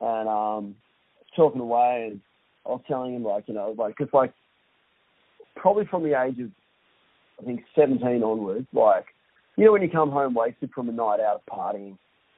and 0.00 0.28
um, 0.28 0.76
talking 1.36 1.60
away, 1.60 2.08
and 2.10 2.20
I 2.66 2.70
was 2.70 2.82
telling 2.88 3.14
him 3.14 3.24
like, 3.24 3.44
you 3.46 3.54
know, 3.54 3.74
like, 3.76 3.96
cause 3.96 4.08
like, 4.12 4.32
probably 5.56 5.84
from 5.86 6.02
the 6.02 6.20
age 6.20 6.38
of, 6.40 6.50
I 7.40 7.44
think, 7.44 7.64
17 7.74 8.22
onwards, 8.22 8.66
like, 8.72 9.06
you 9.56 9.64
know, 9.64 9.72
when 9.72 9.82
you 9.82 9.90
come 9.90 10.10
home 10.10 10.34
wasted 10.34 10.70
from 10.74 10.88
a 10.88 10.92
night 10.92 11.20
out 11.20 11.42
of 11.42 11.46
partying, 11.46 11.96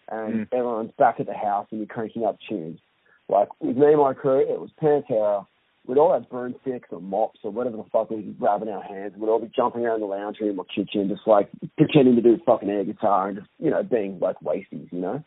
and 0.09 0.35
Mm. 0.35 0.49
everyone's 0.52 0.92
back 0.99 1.18
at 1.18 1.26
the 1.26 1.35
house 1.35 1.66
and 1.71 1.80
you're 1.80 1.88
cranking 1.88 2.25
up 2.25 2.38
tunes. 2.49 2.78
Like 3.28 3.49
with 3.61 3.76
me 3.76 3.87
and 3.88 4.00
my 4.00 4.14
crew, 4.14 4.38
it 4.38 4.61
was 4.61 4.71
Pantera. 4.80 5.47
We'd 5.87 5.99
all 5.99 6.12
have 6.12 6.28
broomsticks 6.30 6.88
or 6.90 7.00
mops 7.00 7.40
or 7.42 7.50
whatever 7.50 7.76
the 7.76 7.85
fuck 7.90 8.11
we 8.11 8.16
was 8.16 8.35
grabbing 8.38 8.68
our 8.68 8.83
hands. 8.83 9.14
We'd 9.16 9.28
all 9.28 9.40
be 9.40 9.50
jumping 9.54 9.85
around 9.85 10.00
the 10.00 10.06
lounge 10.06 10.38
room 10.40 10.59
or 10.59 10.64
kitchen, 10.64 11.09
just 11.09 11.26
like 11.26 11.49
pretending 11.76 12.16
to 12.16 12.23
do 12.23 12.38
fucking 12.47 12.68
air 12.71 12.85
guitar 12.85 13.28
and 13.28 13.38
just, 13.38 13.50
you 13.59 13.71
know, 13.71 13.83
being 13.83 14.18
like 14.21 14.38
wasties, 14.40 14.92
you 14.92 15.00
know, 15.00 15.23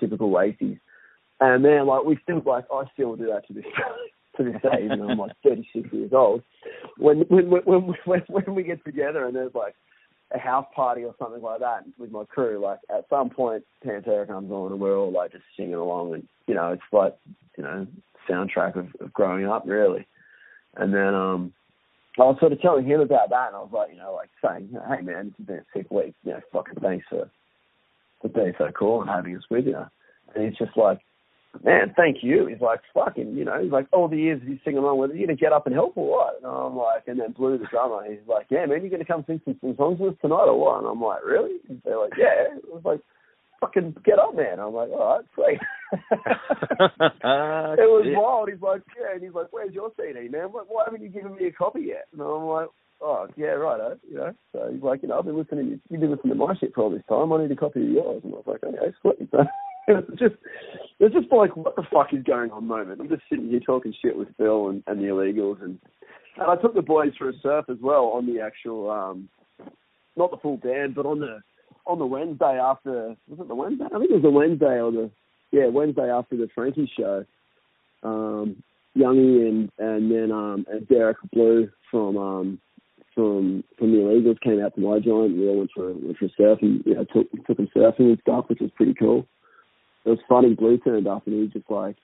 typical 0.00 0.30
wasties. 0.30 0.80
And 1.40 1.62
man, 1.62 1.86
like 1.86 2.04
we 2.04 2.18
still 2.22 2.42
like 2.46 2.64
I 2.72 2.84
still 2.94 3.16
do 3.16 3.26
that 3.26 3.46
to 3.48 3.52
this 3.52 3.64
to 4.36 4.44
this 4.44 4.62
day, 4.62 4.84
even 4.84 5.00
though 5.00 5.10
I'm 5.10 5.18
like 5.18 5.32
36 5.42 5.92
years 5.92 6.12
old. 6.12 6.42
When 6.98 7.20
when 7.28 7.50
when 7.50 7.94
when 8.04 8.22
when 8.28 8.54
we 8.54 8.62
get 8.62 8.84
together 8.84 9.26
and 9.26 9.36
there's 9.36 9.54
like 9.54 9.74
a 10.34 10.38
house 10.38 10.66
party 10.74 11.04
or 11.04 11.14
something 11.18 11.42
like 11.42 11.60
that 11.60 11.84
with 11.98 12.10
my 12.10 12.24
crew, 12.24 12.60
like 12.60 12.78
at 12.90 13.06
some 13.10 13.30
point 13.30 13.64
Pantera 13.84 14.26
comes 14.26 14.50
on 14.50 14.72
and 14.72 14.80
we're 14.80 14.96
all 14.96 15.12
like 15.12 15.32
just 15.32 15.44
singing 15.56 15.74
along 15.74 16.14
and 16.14 16.26
you 16.46 16.54
know, 16.54 16.72
it's 16.72 16.82
like, 16.92 17.16
you 17.56 17.64
know, 17.64 17.86
soundtrack 18.28 18.76
of, 18.76 18.88
of 19.00 19.12
growing 19.12 19.46
up 19.46 19.64
really. 19.66 20.06
And 20.76 20.92
then 20.94 21.14
um 21.14 21.52
I 22.18 22.22
was 22.22 22.36
sort 22.40 22.52
of 22.52 22.60
telling 22.60 22.84
him 22.84 23.00
about 23.00 23.30
that 23.30 23.48
and 23.48 23.56
I 23.56 23.60
was 23.60 23.70
like, 23.72 23.90
you 23.90 23.98
know, 23.98 24.14
like 24.14 24.30
saying, 24.44 24.70
Hey 24.88 25.02
man, 25.02 25.26
this 25.26 25.34
has 25.38 25.46
been 25.46 25.56
a 25.56 25.64
sick 25.74 25.90
week, 25.90 26.14
you 26.24 26.32
know, 26.32 26.40
fucking 26.52 26.80
thanks 26.80 27.06
for 27.08 27.30
for 28.20 28.28
being 28.28 28.54
so 28.56 28.70
cool 28.78 29.00
and 29.00 29.10
having 29.10 29.36
us 29.36 29.42
with 29.50 29.66
you. 29.66 29.84
And 30.34 30.44
he's 30.44 30.56
just 30.56 30.76
like, 30.76 31.00
Man, 31.62 31.92
thank 31.96 32.18
you. 32.22 32.46
He's 32.46 32.60
like, 32.60 32.80
fucking, 32.94 33.36
you 33.36 33.44
know, 33.44 33.62
he's 33.62 33.70
like, 33.72 33.86
all 33.92 34.08
the 34.08 34.16
years 34.16 34.40
he's 34.46 34.58
singing 34.64 34.78
along 34.78 34.98
with, 34.98 35.10
you 35.14 35.26
gonna 35.26 35.36
get 35.36 35.52
up 35.52 35.66
and 35.66 35.74
help 35.74 35.96
or 35.96 36.08
what? 36.08 36.36
And 36.38 36.46
I'm 36.46 36.76
like, 36.76 37.04
and 37.06 37.20
then 37.20 37.32
Blue 37.32 37.58
the 37.58 37.66
drummer, 37.66 38.04
he's 38.10 38.26
like, 38.26 38.46
yeah, 38.50 38.64
man, 38.64 38.82
you 38.82 38.90
gonna 38.90 39.04
come 39.04 39.22
sing 39.26 39.40
some, 39.44 39.58
some 39.60 39.76
songs 39.76 39.98
with 40.00 40.14
us 40.14 40.18
tonight 40.22 40.48
or 40.48 40.58
what? 40.58 40.78
And 40.78 40.88
I'm 40.88 41.00
like, 41.00 41.22
really? 41.24 41.58
And 41.68 41.82
they're 41.84 41.98
like, 41.98 42.12
yeah. 42.18 42.56
I 42.56 42.74
was 42.74 42.82
like, 42.84 43.00
fucking 43.60 43.94
get 44.04 44.18
up, 44.18 44.34
man. 44.34 44.58
I'm 44.60 44.72
like, 44.74 44.90
all 44.90 45.18
right, 45.18 45.24
sweet. 45.34 45.60
it 47.78 47.90
was 47.90 48.04
Shit. 48.06 48.16
wild. 48.16 48.48
He's 48.50 48.62
like, 48.62 48.82
yeah, 48.98 49.14
and 49.14 49.22
he's 49.22 49.34
like, 49.34 49.48
where's 49.50 49.74
your 49.74 49.92
CD, 50.00 50.28
man? 50.28 50.48
Why, 50.52 50.62
why 50.66 50.84
haven't 50.86 51.02
you 51.02 51.10
given 51.10 51.36
me 51.36 51.46
a 51.46 51.52
copy 51.52 51.82
yet? 51.88 52.08
And 52.12 52.22
I'm 52.22 52.44
like, 52.46 52.68
oh, 53.02 53.28
yeah, 53.36 53.54
right, 53.60 53.92
eh, 53.92 53.94
you 54.10 54.16
know. 54.16 54.32
So 54.52 54.70
he's 54.72 54.82
like, 54.82 55.02
you 55.02 55.08
know, 55.08 55.18
I've 55.18 55.26
been 55.26 55.36
listening. 55.36 55.70
to, 55.70 55.80
You've 55.90 56.00
been 56.00 56.10
listening 56.10 56.32
to 56.32 56.38
my 56.38 56.54
shit 56.56 56.74
for 56.74 56.82
all 56.84 56.90
this 56.90 57.02
time. 57.08 57.32
I 57.32 57.42
need 57.42 57.52
a 57.52 57.56
copy 57.56 57.82
of 57.82 57.90
yours. 57.90 58.22
And 58.24 58.32
I 58.32 58.36
was 58.38 58.46
like, 58.46 58.64
okay, 58.64 58.96
sweet. 59.02 59.30
So 59.86 59.96
it 59.98 60.08
was 60.10 60.18
just, 60.18 60.34
it 61.00 61.04
was 61.04 61.12
just 61.12 61.32
like, 61.32 61.56
what 61.56 61.76
the 61.76 61.82
fuck 61.92 62.12
is 62.12 62.22
going 62.22 62.50
on 62.50 62.66
moment. 62.66 63.00
I'm 63.00 63.08
just 63.08 63.22
sitting 63.28 63.48
here 63.48 63.60
talking 63.60 63.94
shit 64.00 64.16
with 64.16 64.28
Phil 64.36 64.68
and, 64.68 64.82
and 64.86 65.00
the 65.00 65.06
illegals, 65.06 65.62
and 65.62 65.78
and 66.36 66.50
I 66.50 66.56
took 66.56 66.74
the 66.74 66.82
boys 66.82 67.12
for 67.18 67.28
a 67.28 67.32
surf 67.42 67.66
as 67.68 67.76
well 67.80 68.06
on 68.14 68.26
the 68.26 68.40
actual, 68.40 68.90
um, 68.90 69.28
not 70.16 70.30
the 70.30 70.38
full 70.38 70.56
band, 70.56 70.94
but 70.94 71.04
on 71.04 71.20
the 71.20 71.42
on 71.86 71.98
the 71.98 72.06
Wednesday 72.06 72.58
after 72.62 73.16
was 73.28 73.40
it 73.40 73.48
the 73.48 73.54
Wednesday? 73.54 73.84
I 73.84 73.98
think 73.98 74.10
it 74.10 74.14
was 74.14 74.22
the 74.22 74.30
Wednesday 74.30 74.80
or 74.80 74.92
the 74.92 75.10
yeah 75.50 75.66
Wednesday 75.66 76.08
after 76.10 76.36
the 76.36 76.48
Frankie 76.54 76.90
show. 76.96 77.24
Um, 78.02 78.62
Youngie 78.96 79.48
and 79.48 79.70
and 79.78 80.10
then 80.10 80.30
um, 80.32 80.66
and 80.70 80.86
Derek 80.88 81.18
Blue 81.32 81.70
from 81.90 82.16
um, 82.16 82.58
from 83.14 83.64
from 83.78 83.90
the 83.90 83.98
illegals 83.98 84.40
came 84.40 84.62
out 84.62 84.74
to 84.74 84.80
my 84.80 85.00
joint. 85.00 85.36
We 85.36 85.48
all 85.48 85.58
went 85.58 85.70
for 85.74 85.92
went 85.92 86.18
for 86.18 86.26
a 86.26 86.30
surf 86.36 86.58
and 86.62 86.82
you 86.86 86.94
know 86.94 87.04
took 87.04 87.30
took 87.46 87.56
them 87.56 87.68
surfing 87.74 88.10
and 88.10 88.18
stuff, 88.20 88.46
which 88.48 88.60
was 88.60 88.70
pretty 88.76 88.94
cool. 88.94 89.26
It 90.04 90.10
was 90.10 90.18
funny. 90.28 90.54
Blue 90.54 90.78
turned 90.78 91.06
up 91.06 91.26
and 91.26 91.34
he 91.36 91.42
was 91.42 91.52
just 91.52 91.70
like. 91.70 91.96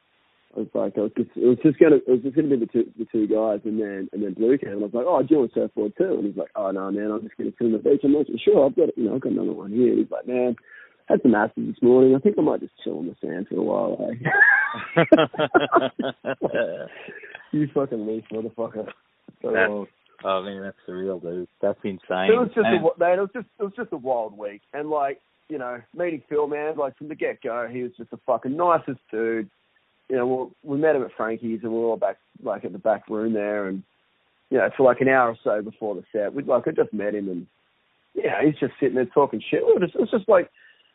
I 0.57 0.61
was 0.61 0.69
like, 0.73 0.97
I 0.97 1.01
was 1.03 1.13
just, 1.15 1.29
it 1.37 1.45
was 1.45 1.59
just 1.63 1.79
gonna, 1.79 1.97
it 1.97 2.09
was 2.09 2.23
just 2.23 2.35
gonna 2.35 2.49
be 2.49 2.57
the 2.57 2.65
two, 2.67 2.91
the 2.99 3.05
two 3.13 3.27
guys, 3.29 3.61
and 3.67 3.79
then, 3.79 4.09
and 4.15 4.23
then 4.25 4.33
Blue 4.33 4.57
came, 4.57 4.71
and 4.71 4.81
I 4.81 4.85
was 4.87 4.95
like, 4.95 5.05
oh, 5.07 5.21
do 5.21 5.27
you 5.29 5.39
want 5.41 5.53
to 5.53 5.61
surfboard 5.61 5.93
too? 5.99 6.15
And 6.15 6.25
he's 6.25 6.39
like, 6.39 6.49
oh 6.57 6.71
no, 6.71 6.91
man, 6.91 7.11
I'm 7.11 7.21
just 7.21 7.37
gonna 7.37 7.51
sit 7.59 7.67
on 7.67 7.73
the 7.73 7.79
beach. 7.79 8.01
I'm 8.03 8.15
like, 8.15 8.27
sure, 8.43 8.65
I've 8.65 8.75
got, 8.75 8.97
you 8.97 9.05
know, 9.05 9.15
I've 9.15 9.21
got 9.21 9.33
another 9.33 9.53
one 9.53 9.73
here. 9.73 9.91
And 9.93 9.99
he's 9.99 10.11
like, 10.11 10.27
man, 10.27 10.57
had 11.05 11.21
some 11.23 11.35
acid 11.35 11.69
this 11.69 11.83
morning. 11.83 12.15
I 12.17 12.19
think 12.19 12.37
I 12.39 12.43
might 12.43 12.61
just 12.61 12.73
chill 12.83 12.97
on 12.99 13.09
the 13.09 13.15
sand 13.21 13.47
for 13.49 13.57
a 13.57 13.63
while. 13.63 14.11
Eh? 14.97 15.05
you 17.53 17.69
fucking 17.75 18.07
leaf 18.07 18.25
motherfucker. 18.33 18.87
So, 19.43 19.53
That's- 19.53 19.71
uh, 19.71 19.85
oh 20.29 20.43
man, 20.43 20.63
that's 20.63 20.77
surreal, 20.89 21.21
dude. 21.21 21.49
That's 21.61 21.79
insane. 21.85 22.33
it 22.33 22.39
was 22.41 22.49
just 22.55 22.67
a, 22.67 22.81
man, 22.99 23.19
it 23.19 23.21
was 23.21 23.31
just 23.35 23.47
it 23.61 23.63
was 23.63 23.73
just 23.77 23.93
a 23.93 23.97
wild 23.97 24.37
week, 24.37 24.63
and 24.73 24.91
like 24.91 25.21
you 25.49 25.59
know, 25.59 25.81
meeting 25.95 26.23
Phil, 26.29 26.47
man, 26.47 26.77
like 26.77 26.97
from 26.97 27.09
the 27.09 27.15
get 27.15 27.43
go, 27.43 27.69
he 27.71 27.83
was 27.83 27.93
just 27.97 28.11
the 28.11 28.19
fucking 28.27 28.57
nicest 28.57 29.01
dude. 29.11 29.51
You 30.09 30.17
know, 30.17 30.53
we, 30.63 30.79
met 30.79 30.97
him 30.97 31.03
at 31.03 31.13
Frankie's, 31.17 31.61
and 31.63 31.73
we 31.73 31.79
were 31.79 31.87
all 31.87 31.97
back 31.97 32.17
like 32.43 32.65
at 32.65 32.73
the 32.73 32.79
back 32.79 33.09
room 33.09 33.35
there, 33.35 33.69
and 33.69 33.83
you 34.51 34.59
know, 34.59 34.71
for 34.77 34.85
like 34.85 35.01
an 35.01 35.09
hour 35.09 35.31
or 35.31 35.37
so 35.45 35.63
before 35.63 35.95
the 35.95 36.05
set, 36.13 36.35
we 36.35 36.43
like 36.43 36.67
I 36.67 36.71
just 36.71 36.93
met 36.93 37.15
him, 37.15 37.29
and 37.29 37.47
yeah, 38.15 38.43
he's 38.45 38.59
just 38.59 38.73
sitting 38.81 38.95
there 38.95 39.07
talking 39.07 39.43
shit. 39.51 39.61
It 39.61 39.99
was 39.99 40.11
just 40.11 40.29
like 40.29 40.51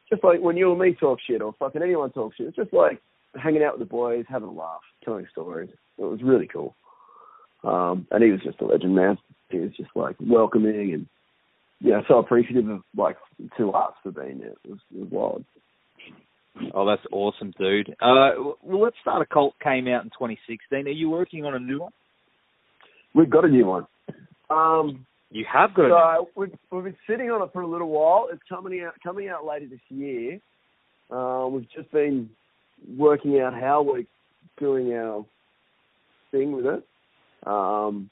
just 0.10 0.24
like 0.24 0.40
when 0.40 0.58
you 0.58 0.72
and 0.72 0.80
me 0.80 0.96
talk 1.00 1.20
shit, 1.26 1.42
or 1.42 1.54
fucking 1.60 1.82
anyone 1.82 2.12
talk 2.12 2.34
shit. 2.36 2.48
It's 2.48 2.56
just 2.56 2.74
like 2.74 3.02
hanging 3.36 3.64
out 3.64 3.78
with 3.78 3.88
the 3.88 3.92
boys, 3.92 4.26
having 4.28 4.50
a 4.50 4.52
laugh, 4.52 4.82
telling 5.04 5.28
stories. 5.32 5.70
It 5.98 6.04
was 6.04 6.22
really 6.24 6.48
cool. 6.48 6.76
Um, 7.64 8.08
and 8.12 8.24
he 8.24 8.32
was 8.32 8.42
just 8.44 8.62
a 8.62 8.66
legend, 8.66 8.96
man. 8.96 9.18
He 9.50 9.60
was 9.60 9.72
just 9.78 9.92
like 9.96 10.16
welcoming 10.20 10.94
and 10.94 11.08
yeah, 11.84 12.00
so 12.08 12.18
appreciative 12.18 12.68
of 12.70 12.82
like 12.96 13.18
to 13.58 13.72
us 13.72 13.94
for 14.02 14.12
being 14.12 14.40
there. 14.40 14.54
It 14.64 14.70
was, 14.70 14.80
it 14.96 15.00
was 15.02 15.12
wild. 15.12 15.46
Oh, 16.74 16.88
that's 16.88 17.02
awesome, 17.12 17.54
dude. 17.60 17.90
Uh, 18.02 18.32
well, 18.64 18.82
let's 18.84 18.96
start. 19.02 19.22
A 19.22 19.26
cult 19.26 19.54
came 19.62 19.88
out 19.88 20.04
in 20.04 20.10
2016. 20.12 20.88
Are 20.88 20.90
you 20.90 21.10
working 21.10 21.46
on 21.46 21.56
a 21.56 21.60
new 21.60 21.82
one? 21.82 21.92
We've 23.14 23.30
got 23.30 23.44
a 23.44 23.50
new 23.50 23.66
one. 23.66 23.88
Um, 24.50 25.06
You 25.32 25.46
have 25.52 25.74
got. 25.74 25.86
a 25.88 25.90
so 25.90 26.30
we've, 26.36 26.52
we've 26.72 26.84
been 26.86 26.96
sitting 27.10 27.30
on 27.32 27.42
it 27.42 27.50
for 27.52 27.62
a 27.62 27.68
little 27.68 27.90
while. 27.90 28.28
It's 28.32 28.42
coming 28.48 28.82
out 28.82 28.94
coming 29.04 29.28
out 29.30 29.46
later 29.46 29.66
this 29.70 29.80
year. 29.90 30.40
Uh, 31.12 31.48
we've 31.48 31.70
just 31.76 31.92
been 31.92 32.30
working 32.98 33.40
out 33.40 33.54
how 33.54 33.82
we're 33.84 34.06
doing 34.60 34.94
our 34.94 35.26
thing 36.32 36.52
with 36.54 36.66
it. 36.66 36.84
Um, 37.46 38.10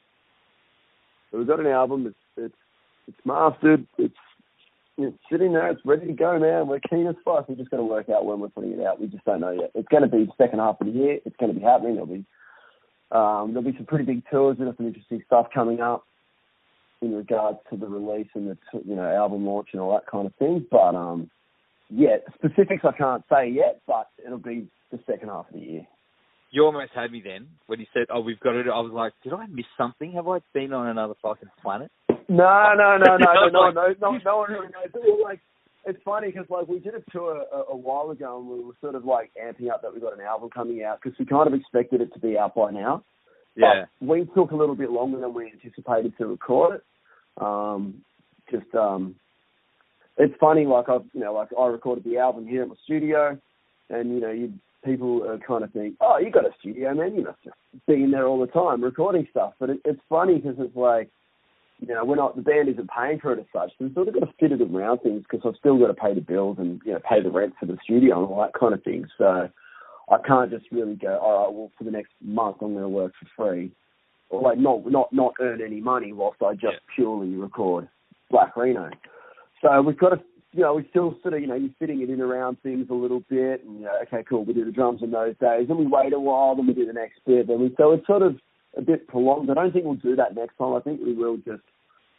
so 1.32 1.38
we've 1.38 1.48
got 1.48 1.60
an 1.60 1.68
album. 1.68 2.08
It's 2.08 2.16
it's 2.38 2.56
it's 3.08 3.26
mastered. 3.26 3.86
It's 3.98 4.16
it's 4.98 5.18
sitting 5.32 5.54
there. 5.54 5.70
It's 5.70 5.82
ready 5.86 6.08
to 6.08 6.14
go, 6.14 6.38
man. 6.38 6.68
We're 6.68 6.80
keen 6.80 7.08
as 7.08 7.16
fuck. 7.26 7.50
We're 7.50 7.56
just 7.56 7.72
going 7.72 7.82
to 7.82 7.90
work 7.90 8.10
out 8.10 8.26
when 8.26 8.40
we're 8.40 8.50
putting 8.50 8.74
it 8.74 8.86
out. 8.86 9.00
We 9.00 9.08
just 9.08 9.26
don't 9.26 9.42
know 9.42 9.52
yet. 9.52 9.72
It's 9.74 9.88
going 9.88 10.04
to 10.04 10.10
be 10.10 10.26
the 10.26 10.32
second 10.38 10.60
half 10.60 10.80
of 10.80 10.88
the 10.88 10.94
year. 10.94 11.20
It's 11.26 11.36
going 11.38 11.54
to 11.54 11.60
be 11.60 11.66
happening. 11.66 11.96
There'll 11.96 12.08
be 12.08 12.26
um, 13.12 13.54
there'll 13.54 13.70
be 13.70 13.78
some 13.78 13.86
pretty 13.86 14.06
big 14.06 14.24
tours. 14.30 14.58
There's 14.60 14.76
some 14.78 14.88
interesting 14.88 15.22
stuff 15.26 15.48
coming 15.54 15.82
up 15.82 16.06
in 17.02 17.16
regards 17.16 17.58
to 17.70 17.78
the 17.78 17.88
release 17.88 18.28
and 18.36 18.50
the 18.50 18.58
you 18.86 18.96
know 18.96 19.10
album 19.10 19.46
launch 19.46 19.70
and 19.74 19.82
all 19.82 19.94
that 19.94 20.10
kind 20.10 20.28
of 20.28 20.36
thing. 20.36 20.66
But 20.70 20.96
um, 20.96 21.30
yeah, 21.90 22.18
specifics 22.36 22.84
I 22.84 22.92
can't 22.98 23.24
say 23.32 23.50
yet. 23.50 23.82
But 23.88 24.08
it'll 24.24 24.38
be 24.38 24.68
the 24.92 25.00
second 25.10 25.30
half 25.30 25.48
of 25.48 25.54
the 25.54 25.60
year. 25.60 25.88
You 26.52 26.66
almost 26.66 26.92
had 26.94 27.12
me 27.12 27.22
then 27.24 27.48
when 27.68 27.80
you 27.80 27.86
said, 27.94 28.08
"Oh, 28.14 28.22
we've 28.22 28.40
got 28.40 28.56
it." 28.56 28.68
I 28.68 28.80
was 28.80 28.92
like, 28.94 29.14
"Did 29.24 29.34
I 29.34 29.46
miss 29.48 29.66
something? 29.78 30.14
Have 30.14 30.28
I 30.28 30.40
been 30.54 30.74
on 30.74 30.88
another 30.88 31.16
fucking 31.22 31.50
planet?" 31.62 31.92
No, 32.32 32.72
no, 32.78 32.98
no, 32.98 33.18
no, 33.18 33.50
no, 33.50 33.50
no, 33.50 33.70
no, 33.72 33.94
no, 34.00 34.18
no 34.24 34.38
one 34.38 34.52
really 34.52 34.68
knows. 34.68 35.20
Like, 35.22 35.42
it's 35.86 36.00
funny 36.06 36.28
because 36.28 36.46
like 36.50 36.68
we 36.68 36.80
did 36.80 36.96
a 36.96 37.04
tour 37.12 37.44
a, 37.52 37.74
a 37.74 37.76
while 37.76 38.10
ago 38.12 38.40
and 38.40 38.48
we 38.48 38.64
were 38.64 38.74
sort 38.80 38.96
of 38.96 39.04
like 39.04 39.32
amping 39.36 39.70
up 39.70 39.82
that 39.82 39.94
we 39.94 40.00
got 40.00 40.14
an 40.14 40.22
album 40.22 40.50
coming 40.50 40.82
out 40.84 41.00
because 41.02 41.18
we 41.20 41.26
kind 41.26 41.48
of 41.48 41.54
expected 41.54 42.00
it 42.00 42.14
to 42.14 42.20
be 42.20 42.38
out 42.38 42.56
by 42.56 42.72
now. 42.72 43.04
Yeah. 43.58 43.86
But 44.00 44.08
we 44.08 44.26
took 44.34 44.52
a 44.52 44.56
little 44.56 44.76
bit 44.76 44.92
longer 44.92 45.20
than 45.20 45.34
we 45.34 45.52
anticipated 45.52 46.14
to 46.20 46.28
record 46.28 46.76
it. 46.76 46.84
Um, 47.44 48.02
just 48.50 48.74
um, 48.76 49.16
it's 50.18 50.34
funny. 50.40 50.66
Like 50.66 50.88
I, 50.88 51.00
you 51.14 51.20
know, 51.20 51.34
like 51.34 51.50
I 51.60 51.66
recorded 51.66 52.06
the 52.06 52.18
album 52.18 52.48
here 52.48 52.62
at 52.62 52.70
my 52.70 52.76
studio, 52.86 53.38
and 53.90 54.14
you 54.14 54.22
know, 54.22 54.32
you 54.32 54.54
people 54.86 55.28
are 55.28 55.38
kind 55.40 55.66
of 55.66 55.72
think, 55.74 55.96
oh, 56.00 56.18
you 56.18 56.32
got 56.32 56.46
a 56.46 56.52
studio, 56.60 56.94
man. 56.94 57.16
You 57.16 57.24
must 57.24 57.44
just 57.44 57.56
be 57.88 57.96
in 57.96 58.12
there 58.12 58.28
all 58.28 58.40
the 58.40 58.48
time 58.48 58.84
recording 58.84 59.28
stuff. 59.32 59.54
But 59.60 59.72
it, 59.72 59.80
it's 59.84 60.02
funny 60.08 60.36
because 60.38 60.56
it's 60.60 60.76
like 60.78 61.10
you 61.82 61.88
know, 61.88 62.06
we're 62.06 62.16
not 62.16 62.36
the 62.36 62.44
band 62.44 62.70
isn't 62.70 62.90
paying 62.96 63.20
for 63.20 63.34
it 63.34 63.40
as 63.40 63.46
such. 63.52 63.72
So 63.72 63.86
we've 63.86 63.94
sort 63.94 64.08
of 64.08 64.14
got 64.14 64.20
to 64.22 64.34
fit 64.40 64.52
it 64.52 64.62
around 64.62 65.00
things 65.00 65.24
because 65.30 65.42
I've 65.46 65.60
still 65.60 65.80
got 65.80 65.88
to 65.88 65.94
pay 65.96 66.14
the 66.14 66.22
bills 66.22 66.58
and 66.60 66.80
you 66.86 66.94
know 66.94 67.00
pay 67.10 67.22
the 67.22 67.32
rent 67.32 67.56
for 67.60 67.66
the 67.66 67.78
studio 67.84 68.24
and 68.24 68.32
all 68.32 68.42
that 68.42 68.58
kind 68.58 68.74
of 68.74 68.84
thing. 68.84 69.06
So 69.18 69.50
I 70.10 70.18
can't 70.26 70.52
just 70.52 70.66
really 70.72 70.96
go, 70.96 71.18
all 71.18 71.44
right, 71.44 71.54
well 71.54 71.72
for 71.78 71.84
the 71.84 71.92
next 71.92 72.12
month 72.24 72.58
I'm 72.62 72.74
going 72.74 72.84
to 72.84 72.90
work 72.90 73.14
for 73.20 73.28
free, 73.36 73.72
or 74.30 74.42
like 74.42 74.60
not 74.60 74.90
not 74.90 75.12
not 75.12 75.34
earn 75.42 75.62
any 75.62 75.82
money 75.82 76.14
whilst 76.14 76.42
I 76.44 76.54
just 76.54 76.64
Yeah. 76.64 76.96
purely 76.96 77.36
record 77.36 77.90
Black 78.30 78.56
Rheno. 78.56 78.92
So 79.62 79.82
we've 79.82 79.98
got 79.98 80.10
to. 80.10 80.22
You 80.54 80.64
know, 80.64 80.74
we 80.74 80.86
still 80.90 81.18
sort 81.22 81.34
of, 81.34 81.40
you 81.40 81.48
know, 81.48 81.56
you're 81.56 81.70
fitting 81.80 82.02
it 82.02 82.10
in 82.10 82.20
around 82.20 82.58
things 82.62 82.88
a 82.90 82.94
little 82.94 83.22
bit, 83.30 83.64
and 83.64 83.80
you 83.80 83.86
know, 83.86 83.98
okay, 84.02 84.22
cool, 84.28 84.44
we 84.44 84.54
do 84.54 84.66
the 84.66 84.72
drums 84.72 85.02
in 85.02 85.10
those 85.10 85.34
days, 85.38 85.70
then 85.70 85.78
we 85.78 85.88
wait 85.88 86.12
a 86.12 86.20
while, 86.20 86.58
then 86.58 86.68
we 86.68 86.74
do 86.74 86.86
the 86.86 86.92
next 86.92 87.22
bit, 87.26 87.48
then 87.48 87.62
we, 87.62 87.74
so 87.78 87.94
it's 87.94 88.06
sort 88.06 88.22
of 88.22 88.36
a 88.78 88.82
bit 88.82 89.08
prolonged. 89.08 89.50
I 89.50 89.54
don't 89.54 89.72
think 89.72 89.86
we'll 89.86 89.96
do 89.96 90.16
that 90.16 90.36
next 90.36 90.58
time. 90.58 90.74
I 90.74 90.80
think 90.80 91.02
we 91.04 91.14
will 91.14 91.38
just 91.38 91.64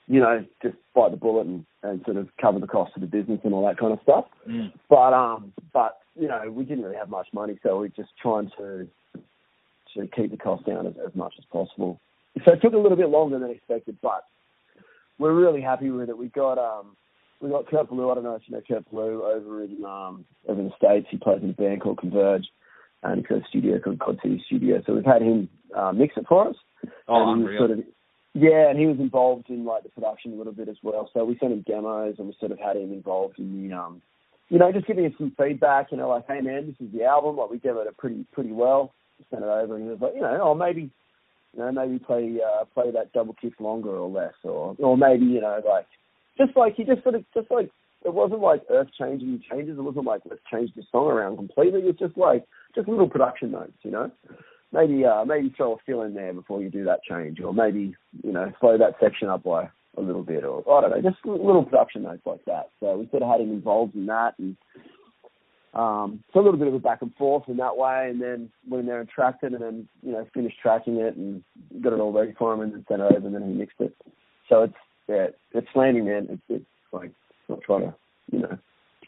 you 0.09 0.21
know, 0.21 0.45
just 0.63 0.75
bite 0.95 1.11
the 1.11 1.17
bullet 1.17 1.47
and, 1.47 1.65
and 1.83 2.03
sort 2.05 2.17
of 2.17 2.29
cover 2.41 2.59
the 2.59 2.67
cost 2.67 2.93
of 2.97 3.01
the 3.01 3.07
business 3.07 3.41
and 3.45 3.55
all 3.55 3.67
that 3.67 3.79
kind 3.79 3.93
of 3.93 4.01
stuff. 4.03 4.27
Mm. 4.49 4.73
But 4.89 5.13
um, 5.13 5.53
but 5.73 6.01
you 6.19 6.29
know, 6.29 6.51
we 6.51 6.65
didn't 6.65 6.85
really 6.85 6.97
have 6.97 7.09
much 7.09 7.29
money, 7.33 7.59
so 7.63 7.79
we're 7.79 7.89
just 7.89 8.11
trying 8.21 8.51
to 8.59 8.89
to 9.97 10.07
keep 10.09 10.31
the 10.31 10.37
cost 10.37 10.67
down 10.67 10.87
as, 10.87 10.95
as 11.07 11.15
much 11.15 11.35
as 11.39 11.45
possible. 11.53 12.01
So 12.45 12.53
it 12.53 12.63
took 12.63 12.73
a 12.73 12.79
little 12.79 12.97
bit 12.97 13.11
longer 13.11 13.39
than 13.39 13.51
expected, 13.51 13.99
but 14.03 14.25
we're 15.19 15.35
really 15.35 15.61
happy 15.61 15.91
with 15.91 16.09
it. 16.09 16.19
We 16.19 16.29
got 16.29 16.59
um, 16.59 16.97
we 17.41 17.51
got 17.51 17.69
Kurt 17.69 17.89
Ballou. 17.89 18.11
I 18.11 18.15
don't 18.15 18.25
know 18.25 18.35
if 18.35 18.43
you 18.47 18.57
know 18.57 18.63
Kurt 18.67 18.91
Ballou 18.91 19.23
over 19.23 19.63
in 19.63 19.85
um, 19.85 20.25
over 20.49 20.61
in 20.61 20.67
the 20.67 20.77
states. 20.77 21.07
He 21.11 21.19
plays 21.19 21.43
in 21.43 21.51
a 21.51 21.53
band 21.53 21.81
called 21.81 21.99
Converge, 21.99 22.47
and 23.03 23.25
a 23.25 23.41
studio 23.49 23.79
called 23.81 23.99
God 23.99 24.19
City 24.23 24.43
Studio. 24.47 24.83
So 24.87 24.95
we've 24.95 25.05
had 25.05 25.23
him 25.23 25.49
uh, 25.77 25.93
mix 25.93 26.17
it 26.17 26.27
for 26.29 26.49
us. 26.49 26.57
Oh, 27.09 27.33
and 27.33 27.41
he 27.41 27.45
was 27.45 27.51
unreal. 27.51 27.59
sort 27.59 27.71
of 27.79 27.85
yeah, 28.35 28.71
and 28.71 28.79
he 28.79 28.87
was 28.87 28.99
involved 28.99 29.51
in 29.51 29.65
like 29.65 29.83
the 29.83 29.91
production 29.91 30.33
a 30.33 30.37
little 30.37 30.55
bit 30.55 30.69
as 30.69 30.77
well. 30.83 31.11
So 31.13 31.25
we 31.25 31.37
sent 31.39 31.53
him 31.53 31.65
demos, 31.67 32.17
and 32.19 32.29
we 32.29 32.37
sort 32.41 32.53
of 32.53 32.59
had 32.59 32.77
him 32.77 32.93
involved 32.93 33.39
in 33.39 33.69
the 33.69 33.77
um, 33.77 34.01
you 34.49 34.59
know, 34.59 34.73
just 34.73 34.87
giving 34.87 35.07
us 35.07 35.13
some 35.19 35.35
feedback. 35.39 35.89
You 35.91 35.99
know, 35.99 36.09
like, 36.09 36.27
hey 36.27 36.41
man, 36.41 36.67
this 36.67 36.87
is 36.87 36.93
the 36.95 37.05
album. 37.05 37.37
Like 37.37 37.51
we 37.51 37.59
demoed 37.59 37.87
it 37.87 37.97
pretty 37.99 38.25
pretty 38.33 38.53
well. 38.53 38.95
Sent 39.31 39.43
it 39.43 39.47
over, 39.47 39.77
and 39.77 39.85
he 39.85 39.91
was 39.91 40.01
like, 40.01 40.15
you 40.15 40.21
know, 40.21 40.39
oh 40.43 40.55
maybe, 40.55 40.91
you 41.53 41.59
know, 41.59 41.71
maybe 41.71 41.99
play 41.99 42.39
uh, 42.41 42.65
play 42.73 42.91
that 42.91 43.13
double 43.13 43.35
kick 43.35 43.61
longer 43.61 43.91
or 43.91 44.09
less, 44.09 44.35
or 44.45 44.75
or 44.79 44.97
maybe 44.97 45.27
you 45.27 45.41
know, 45.41 45.61
like 45.67 45.87
just 46.39 46.57
like 46.57 46.75
he 46.75 46.85
just 46.85 47.03
sort 47.03 47.15
of 47.15 47.25
just 47.35 47.51
like 47.51 47.71
it 48.05 48.13
wasn't 48.13 48.41
like 48.41 48.63
earth 48.71 48.89
changing 48.99 49.43
changes. 49.51 49.79
It 49.79 49.83
wasn't 49.83 50.07
like 50.07 50.23
let's 50.29 50.43
change 50.51 50.71
the 50.75 50.83
song 50.91 51.07
around 51.07 51.37
completely. 51.37 51.83
It's 51.83 51.99
just 51.99 52.17
like 52.17 52.45
just 52.75 52.89
little 52.89 53.09
production 53.09 53.53
notes, 53.53 53.73
you 53.83 53.91
know. 53.91 54.11
Maybe 54.73 55.05
uh 55.05 55.25
maybe 55.25 55.53
throw 55.57 55.75
a 55.75 55.77
fill 55.85 56.03
in 56.03 56.15
there 56.15 56.33
before 56.33 56.63
you 56.63 56.71
do 56.71 56.85
that 56.85 57.03
change, 57.09 57.41
or 57.41 57.53
maybe 57.53 57.95
you 58.23 58.33
know 58.33 58.53
slow 58.61 58.79
that 58.79 58.95
section 59.01 59.29
up 59.29 59.45
by 59.45 59.69
a 59.97 60.01
little 60.01 60.23
bit, 60.23 60.45
or 60.45 60.65
I 60.71 60.81
don't 60.81 60.91
know, 60.91 61.11
just 61.11 61.25
little 61.27 61.65
production 61.65 62.03
notes 62.05 62.23
like 62.25 62.45
that. 62.47 62.71
So 62.81 62.97
we 62.97 63.09
sort 63.11 63.23
of 63.23 63.29
had 63.29 63.41
him 63.41 63.53
involved 63.53 63.95
in 63.95 64.07
that, 64.07 64.35
and 64.39 64.57
um, 65.75 66.23
so 66.33 66.41
a 66.41 66.43
little 66.43 66.59
bit 66.59 66.69
of 66.69 66.75
a 66.75 66.79
back 66.79 67.03
and 67.03 67.15
forth 67.15 67.45
in 67.49 67.59
that 67.59 67.77
way, 67.77 68.09
and 68.11 68.21
then 68.21 68.51
went 68.69 68.81
in 68.81 68.87
there 68.87 69.01
and 69.01 69.09
tracked 69.09 69.43
it, 69.45 69.53
and 69.53 69.63
then 69.63 69.89
you 70.03 70.13
know 70.13 70.27
finished 70.33 70.57
tracking 70.61 70.97
it 70.97 71.17
and 71.17 71.43
got 71.83 71.93
it 71.93 72.01
all 72.01 72.13
ready 72.13 72.35
for 72.39 72.55
him, 72.55 72.61
and 72.61 72.73
then 72.73 72.85
sent 72.89 73.03
it 73.03 73.13
over, 73.13 73.27
and 73.27 73.35
then 73.35 73.47
he 73.47 73.55
mixed 73.55 73.81
it. 73.81 73.95
So 74.49 74.63
it's 74.63 74.75
yeah, 75.09 75.27
it's 75.53 75.69
landing, 75.75 76.07
man. 76.07 76.29
It's, 76.31 76.43
it's 76.49 76.65
like 76.93 77.13
not 77.53 77.63
trying 77.63 77.83
to 77.83 77.95
you 78.31 78.41
know 78.41 78.59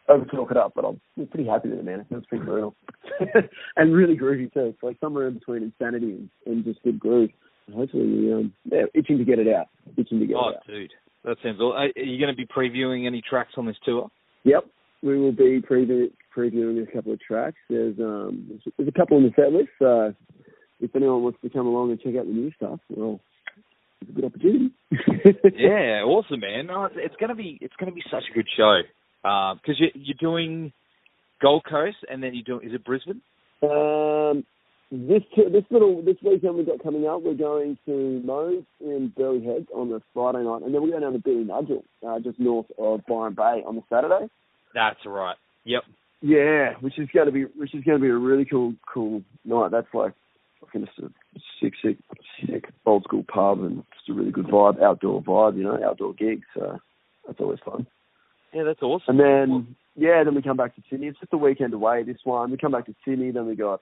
over 0.09 0.25
talk 0.27 0.51
it 0.51 0.57
up, 0.57 0.73
but 0.75 0.85
I'm 0.85 1.01
pretty 1.29 1.49
happy 1.49 1.69
with 1.71 1.79
it, 1.79 1.85
man. 1.85 2.01
It 2.01 2.07
feels 2.11 2.27
pretty 2.27 2.45
brutal 2.45 2.75
and 3.77 3.95
really 3.95 4.17
groovy 4.17 4.53
too. 4.53 4.67
It's 4.75 4.83
like 4.83 4.97
somewhere 5.01 5.29
in 5.29 5.35
between 5.35 5.63
insanity 5.63 6.13
and, 6.13 6.29
and 6.47 6.65
just 6.65 6.83
good 6.83 6.99
groove. 6.99 7.31
And 7.67 7.77
hopefully, 7.77 8.31
um, 8.33 8.53
yeah, 8.65 8.83
itching 8.95 9.17
to 9.19 9.25
get 9.25 9.39
it 9.39 9.49
out. 9.49 9.69
Itching 9.97 10.21
to 10.21 10.27
get 10.27 10.37
Oh, 10.37 10.49
it 10.51 10.57
out. 10.57 10.67
dude, 10.67 10.93
that 11.25 11.37
sounds. 11.43 11.59
All, 11.61 11.73
are 11.73 11.87
you 11.97 12.19
going 12.21 12.35
to 12.35 12.37
be 12.37 12.45
previewing 12.47 13.07
any 13.07 13.23
tracks 13.23 13.53
on 13.57 13.65
this 13.67 13.77
tour? 13.85 14.11
Yep, 14.45 14.67
we 15.03 15.19
will 15.19 15.33
be 15.33 15.63
preview, 15.63 16.11
previewing 16.37 16.87
a 16.87 16.93
couple 16.93 17.13
of 17.15 17.21
tracks. 17.21 17.57
There's 17.71 17.99
um, 17.99 18.45
there's, 18.49 18.61
there's 18.77 18.89
a 18.89 18.93
couple 18.93 19.17
on 19.17 19.23
the 19.23 19.33
set 19.35 19.53
list. 19.55 19.71
So 19.79 20.15
if 20.81 20.95
anyone 20.95 21.23
wants 21.23 21.39
to 21.43 21.49
come 21.49 21.67
along 21.67 21.93
and 21.93 22.01
check 22.01 22.17
out 22.17 22.27
the 22.27 22.33
new 22.33 22.53
stuff, 22.57 22.81
well, 22.91 23.21
a 24.09 24.13
good 24.13 24.25
opportunity. 24.25 24.71
yeah, 25.57 26.03
awesome, 26.05 26.41
man. 26.41 26.67
No, 26.67 26.85
it's, 26.85 26.95
it's 26.99 27.17
gonna 27.21 27.35
be 27.35 27.59
it's 27.61 27.75
gonna 27.79 27.93
be 27.93 28.03
such 28.11 28.25
a 28.31 28.35
good 28.35 28.47
show 28.57 28.81
because 29.23 29.79
you're, 29.79 29.91
you're 29.95 30.17
doing 30.21 30.73
Gold 31.41 31.65
Coast 31.69 31.97
and 32.11 32.23
then 32.23 32.35
you're 32.35 32.45
doing 32.45 32.69
is 32.69 32.75
it 32.75 32.85
Brisbane? 32.85 33.21
Um, 33.63 34.45
this 34.91 35.23
this 35.37 35.65
little 35.71 36.03
this 36.03 36.17
weekend 36.23 36.57
we've 36.57 36.67
got 36.67 36.83
coming 36.83 37.07
up, 37.07 37.23
we're 37.23 37.35
going 37.35 37.79
to 37.87 38.23
Moe's 38.25 38.65
in 38.81 39.13
Burleigh 39.17 39.45
Head 39.45 39.67
on 39.75 39.91
the 39.91 40.01
Friday 40.13 40.45
night, 40.45 40.63
and 40.63 40.75
then 40.75 40.83
we're 40.83 40.91
going 40.91 41.03
down 41.03 41.13
to 41.15 41.19
Billinudgel, 41.19 41.83
uh, 42.07 42.21
just 42.21 42.39
north 42.39 42.67
of 42.79 43.01
Byron 43.09 43.35
Bay 43.35 43.63
on 43.67 43.77
the 43.77 43.83
Saturday. 43.91 44.31
That's 44.75 45.01
right. 45.07 45.37
Yep. 45.65 45.83
Yeah, 46.21 46.75
which 46.81 46.99
is 46.99 47.09
going 47.13 47.27
to 47.27 47.33
be 47.33 47.43
which 47.43 47.75
is 47.75 47.85
going 47.85 47.99
to 47.99 48.03
be 48.03 48.09
a 48.09 48.17
really 48.17 48.45
cool 48.45 48.75
cool 48.93 49.23
night. 49.45 49.71
That's 49.71 49.93
like 49.93 50.15
fucking 50.65 50.87
just 50.87 50.99
a 50.99 51.11
sick 51.61 51.75
sick 51.83 51.99
sick 52.41 52.65
old 52.87 53.05
school 53.05 53.25
pub 53.33 53.61
and 53.61 53.85
just 53.95 54.09
a 54.09 54.15
really 54.15 54.31
good 54.31 54.47
vibe, 54.47 54.83
outdoor 54.83 55.23
vibe, 55.23 55.57
you 55.57 55.65
know, 55.65 55.79
outdoor 55.85 56.15
gig. 56.15 56.43
So 56.55 56.79
that's 57.27 57.41
always 57.41 57.61
fun. 57.65 57.87
Yeah, 58.53 58.65
that's 58.65 58.83
awesome. 58.83 59.19
And 59.19 59.21
then 59.21 59.77
yeah, 59.97 60.23
then 60.25 60.35
we 60.35 60.43
come 60.43 60.57
back 60.57 60.75
to 60.77 60.83
Sydney. 60.91 61.09
It's 61.09 61.21
just 61.21 61.33
a 61.33 61.39
weekend 61.39 61.75
away. 61.75 62.03
This 62.03 62.19
one 62.25 62.51
we 62.51 62.57
come 62.57 62.73
back 62.73 62.87
to 62.87 62.95
Sydney. 63.05 63.31
Then 63.31 63.47
we 63.47 63.57
got 63.57 63.81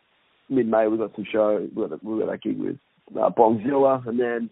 mid 0.49 0.67
May. 0.67 0.87
We 0.89 0.99
got 0.99 1.15
some 1.15 1.27
show. 1.31 1.67
We 1.75 1.89
got, 1.89 2.05
we 2.05 2.21
got 2.21 2.31
that 2.31 2.43
gig 2.43 2.59
with 2.59 2.77
uh, 3.17 3.31
Bongzilla, 3.31 4.07
and 4.07 4.19
then 4.19 4.51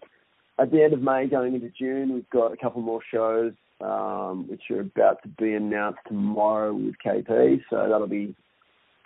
at 0.59 0.71
the 0.71 0.83
end 0.83 0.93
of 0.93 1.01
May, 1.01 1.27
going 1.27 1.55
into 1.55 1.71
June, 1.71 2.13
we've 2.13 2.29
got 2.31 2.53
a 2.53 2.57
couple 2.57 2.83
more 2.83 3.01
shows, 3.13 3.53
um, 3.81 4.47
which 4.49 4.63
are 4.71 4.81
about 4.81 5.23
to 5.23 5.29
be 5.29 5.55
announced 5.55 6.01
tomorrow 6.07 6.75
with 6.75 6.95
KP. 7.05 7.63
So 7.71 7.89
that'll 7.89 8.07
be 8.07 8.35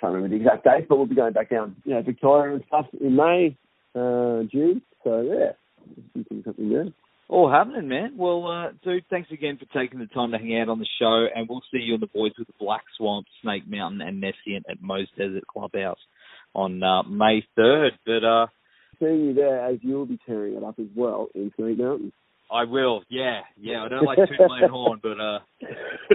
can't 0.05 0.15
remember 0.15 0.37
the 0.37 0.43
exact 0.43 0.65
date, 0.65 0.89
but 0.89 0.97
we'll 0.97 1.07
be 1.07 1.15
going 1.15 1.33
back 1.33 1.51
down, 1.51 1.77
you 1.85 1.95
know, 1.95 2.03
Victoria 2.03 2.55
and 2.55 2.65
stuff 2.67 2.87
in 3.01 3.17
May, 3.17 3.57
uh, 3.95 4.43
June. 4.51 4.83
So 5.03 5.21
yeah, 5.23 5.53
something 6.13 6.43
something 6.45 6.71
there. 6.71 6.87
All 7.29 7.51
happening, 7.51 7.89
man. 7.89 8.15
Well, 8.19 8.47
uh, 8.47 8.73
dude, 8.85 9.05
thanks 9.09 9.31
again 9.33 9.59
for 9.59 9.67
taking 9.79 9.99
the 9.99 10.07
time 10.07 10.33
to 10.33 10.39
hang 10.39 10.61
out 10.61 10.69
on 10.69 10.79
the 10.79 10.87
show, 11.01 11.27
and 11.35 11.49
we'll 11.49 11.63
see 11.73 11.79
you 11.79 11.95
and 11.95 12.03
the 12.03 12.07
boys 12.07 12.33
with 12.39 12.49
the 12.49 12.55
Black 12.61 12.83
Swamp, 12.99 13.27
Snake 13.43 13.63
Mountain, 13.67 14.03
and 14.03 14.23
Nescient 14.23 14.65
at 14.69 14.83
Moe's 14.83 15.09
Desert 15.17 15.47
Clubhouse 15.47 15.99
on 16.55 16.83
uh, 16.83 17.03
May 17.05 17.43
third. 17.57 17.93
But 18.05 18.25
uh, 18.25 18.47
Seeing 19.01 19.25
you 19.25 19.35
there 19.35 19.65
as 19.67 19.79
you'll 19.81 20.07
be 20.07 20.19
tearing 20.27 20.55
it 20.55 20.63
up 20.63 20.79
as 20.79 20.87
well 20.95 21.29
in 21.35 21.51
Snake 21.57 21.79
Mountain. 21.79 22.13
I 22.53 22.65
will. 22.65 23.03
Yeah, 23.09 23.41
yeah. 23.59 23.83
I 23.83 23.89
don't 23.89 24.05
like 24.05 24.19
tooting 24.19 24.47
my 24.47 24.69
horn, 24.71 25.01
but 25.03 25.19
uh, 25.19 25.39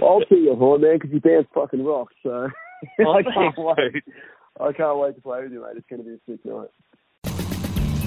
I'll 0.02 0.20
toot 0.20 0.42
your 0.42 0.56
horn, 0.56 0.80
man, 0.80 0.94
because 0.94 1.10
your 1.10 1.20
band's 1.20 1.48
fucking 1.52 1.84
rock. 1.84 2.08
So 2.22 2.48
I 3.00 3.22
can't 3.22 3.54
wait. 3.58 4.04
I 4.60 4.72
can't 4.72 4.98
wait 4.98 5.14
to 5.16 5.22
play 5.22 5.42
with 5.42 5.52
you, 5.52 5.62
mate. 5.62 5.76
It's 5.76 5.86
going 5.88 6.02
to 6.02 6.08
be 6.08 6.14
a 6.14 6.20
sick 6.26 6.44
night. 6.44 6.68